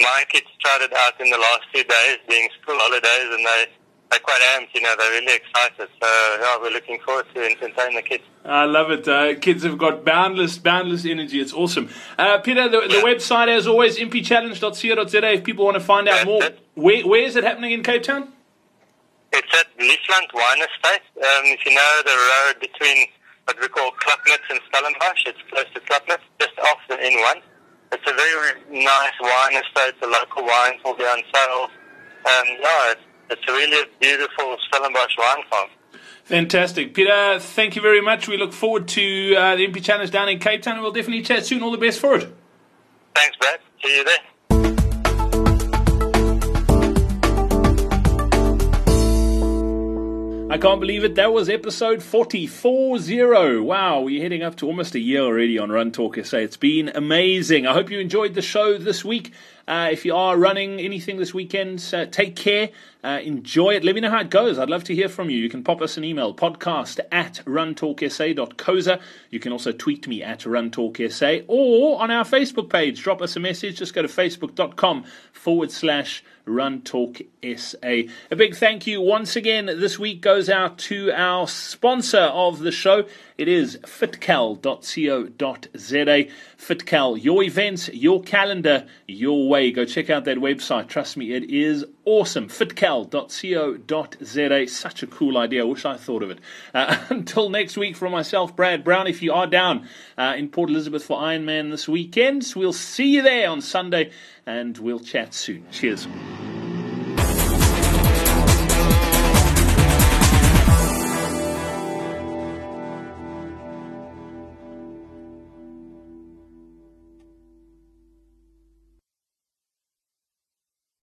My 0.00 0.24
kids 0.30 0.46
tried 0.60 0.82
it 0.82 0.92
out 0.94 1.20
in 1.20 1.30
the 1.30 1.38
last 1.38 1.62
few 1.72 1.84
days, 1.84 2.18
being 2.28 2.48
school 2.62 2.76
holidays, 2.78 3.28
and 3.30 3.44
they 3.44 3.66
they're 4.12 4.20
quite 4.20 4.40
amped. 4.56 4.74
You 4.74 4.82
know, 4.82 4.94
they're 4.98 5.10
really 5.10 5.34
excited. 5.34 5.88
So 6.00 6.08
yeah, 6.40 6.56
we're 6.60 6.70
looking 6.70 6.98
forward 7.00 7.26
to 7.34 7.44
entertaining 7.44 7.96
the 7.96 8.02
kids. 8.02 8.24
I 8.44 8.64
love 8.64 8.90
it. 8.90 9.08
Uh, 9.08 9.38
kids 9.38 9.62
have 9.62 9.78
got 9.78 10.04
boundless, 10.04 10.58
boundless 10.58 11.04
energy. 11.04 11.40
It's 11.40 11.52
awesome. 11.52 11.88
Uh, 12.18 12.38
Peter, 12.38 12.68
the, 12.68 12.80
the 12.80 13.02
website, 13.04 13.48
as 13.48 13.66
always, 13.66 13.98
impichallenge.co.za. 13.98 15.32
If 15.32 15.44
people 15.44 15.64
want 15.64 15.76
to 15.76 15.80
find 15.80 16.08
out 16.08 16.26
more, 16.26 16.42
where, 16.74 17.06
where 17.06 17.22
is 17.22 17.36
it 17.36 17.44
happening 17.44 17.72
in 17.72 17.82
Cape 17.82 18.02
Town? 18.02 18.32
It's 19.32 19.48
at 19.58 19.66
Liefland 19.78 20.28
Wine 20.34 20.58
Estate. 20.58 21.02
Um, 21.16 21.44
if 21.46 21.64
you 21.64 21.74
know 21.74 22.02
the 22.04 22.10
road 22.10 22.60
between 22.60 23.06
what 23.44 23.60
we 23.60 23.68
call 23.68 23.90
Klapmuts 23.92 24.50
in 24.50 24.58
Stellenbosch, 24.68 25.26
it's 25.26 25.38
close 25.50 25.66
to 25.74 25.80
Klapmuts, 25.80 26.24
just 26.40 26.58
off 26.60 26.78
the 26.88 26.96
N1. 26.96 27.42
It's 27.92 28.10
a 28.10 28.14
very 28.14 28.82
nice 28.84 29.12
wine 29.20 29.62
estate. 29.62 30.00
The 30.00 30.06
local 30.06 30.44
wines 30.44 30.80
will 30.84 30.96
be 30.96 31.04
on 31.04 31.22
sale. 31.34 31.68
Um, 32.24 32.46
yeah, 32.60 32.92
it's, 32.92 33.00
it's 33.30 33.42
a 33.48 33.52
really 33.52 33.86
beautiful 34.00 34.56
Stellenbosch 34.68 35.18
wine 35.18 35.44
farm. 35.50 35.68
Fantastic. 36.24 36.94
Peter, 36.94 37.38
thank 37.38 37.76
you 37.76 37.82
very 37.82 38.00
much. 38.00 38.28
We 38.28 38.36
look 38.36 38.52
forward 38.52 38.88
to 38.88 39.34
uh, 39.36 39.56
the 39.56 39.64
Impi 39.64 39.80
Challenge 39.80 40.10
down 40.10 40.28
in 40.28 40.38
Cape 40.38 40.62
Town 40.62 40.74
and 40.74 40.82
we'll 40.82 40.92
definitely 40.92 41.22
chat 41.22 41.44
soon. 41.44 41.62
All 41.62 41.70
the 41.70 41.78
best 41.78 41.98
for 41.98 42.14
it. 42.14 42.32
Thanks, 43.14 43.36
Brad. 43.36 43.60
See 43.84 43.96
you 43.96 44.04
there. 44.04 44.31
I 50.52 50.58
can't 50.58 50.80
believe 50.80 51.02
it. 51.02 51.14
That 51.14 51.32
was 51.32 51.48
episode 51.48 52.02
440. 52.02 53.58
Wow, 53.60 54.00
we're 54.00 54.20
heading 54.20 54.42
up 54.42 54.56
to 54.56 54.66
almost 54.66 54.94
a 54.94 54.98
year 54.98 55.22
already 55.22 55.58
on 55.58 55.72
Run 55.72 55.92
Talk 55.92 56.22
SA. 56.22 56.36
It's 56.36 56.58
been 56.58 56.90
amazing. 56.94 57.66
I 57.66 57.72
hope 57.72 57.90
you 57.90 57.98
enjoyed 57.98 58.34
the 58.34 58.42
show 58.42 58.76
this 58.76 59.02
week. 59.02 59.32
Uh, 59.66 59.88
if 59.92 60.04
you 60.04 60.14
are 60.14 60.36
running 60.36 60.80
anything 60.80 61.16
this 61.16 61.32
weekend, 61.32 61.84
uh, 61.92 62.06
take 62.06 62.36
care. 62.36 62.70
Uh, 63.04 63.20
enjoy 63.22 63.70
it. 63.70 63.84
Let 63.84 63.94
me 63.94 64.00
know 64.00 64.10
how 64.10 64.20
it 64.20 64.30
goes. 64.30 64.58
I'd 64.58 64.70
love 64.70 64.84
to 64.84 64.94
hear 64.94 65.08
from 65.08 65.28
you. 65.28 65.38
You 65.38 65.48
can 65.48 65.64
pop 65.64 65.82
us 65.82 65.96
an 65.96 66.04
email, 66.04 66.34
podcast 66.34 67.00
at 67.10 67.40
runtalksa.coza. 67.46 69.00
You 69.30 69.40
can 69.40 69.52
also 69.52 69.72
tweet 69.72 70.06
me 70.06 70.22
at 70.22 70.40
runtalksa 70.40 71.44
or 71.48 72.00
on 72.00 72.10
our 72.10 72.24
Facebook 72.24 72.70
page. 72.70 73.02
Drop 73.02 73.20
us 73.20 73.34
a 73.36 73.40
message. 73.40 73.78
Just 73.78 73.94
go 73.94 74.02
to 74.02 74.08
facebook.com 74.08 75.04
forward 75.32 75.72
slash 75.72 76.22
Run 76.44 76.82
Talk 76.82 77.18
SA. 77.56 77.76
A 77.82 78.36
big 78.36 78.56
thank 78.56 78.86
you 78.86 79.00
once 79.00 79.36
again 79.36 79.66
this 79.66 79.98
week 79.98 80.20
goes 80.20 80.48
out 80.48 80.78
to 80.78 81.12
our 81.12 81.46
sponsor 81.46 82.18
of 82.18 82.58
the 82.60 82.72
show. 82.72 83.06
It 83.42 83.48
is 83.48 83.76
fitcal.co.za. 83.78 84.60
Fitcal, 86.56 87.24
your 87.24 87.42
events, 87.42 87.88
your 87.88 88.22
calendar, 88.22 88.86
your 89.08 89.48
way. 89.48 89.72
Go 89.72 89.84
check 89.84 90.10
out 90.10 90.24
that 90.26 90.38
website. 90.38 90.86
Trust 90.86 91.16
me, 91.16 91.32
it 91.32 91.50
is 91.50 91.84
awesome. 92.04 92.46
Fitcal.co.za. 92.46 94.66
Such 94.68 95.02
a 95.02 95.08
cool 95.08 95.38
idea. 95.38 95.62
I 95.62 95.64
wish 95.64 95.84
I 95.84 95.96
thought 95.96 96.22
of 96.22 96.30
it. 96.30 96.38
Uh, 96.72 96.96
until 97.08 97.50
next 97.50 97.76
week, 97.76 97.96
from 97.96 98.12
myself, 98.12 98.54
Brad 98.54 98.84
Brown. 98.84 99.08
If 99.08 99.22
you 99.22 99.32
are 99.32 99.48
down 99.48 99.88
uh, 100.16 100.34
in 100.36 100.48
Port 100.48 100.70
Elizabeth 100.70 101.02
for 101.02 101.20
Ironman 101.20 101.72
this 101.72 101.88
weekend, 101.88 102.52
we'll 102.54 102.72
see 102.72 103.08
you 103.08 103.22
there 103.22 103.50
on 103.50 103.60
Sunday 103.60 104.12
and 104.46 104.78
we'll 104.78 105.00
chat 105.00 105.34
soon. 105.34 105.66
Cheers. 105.72 106.06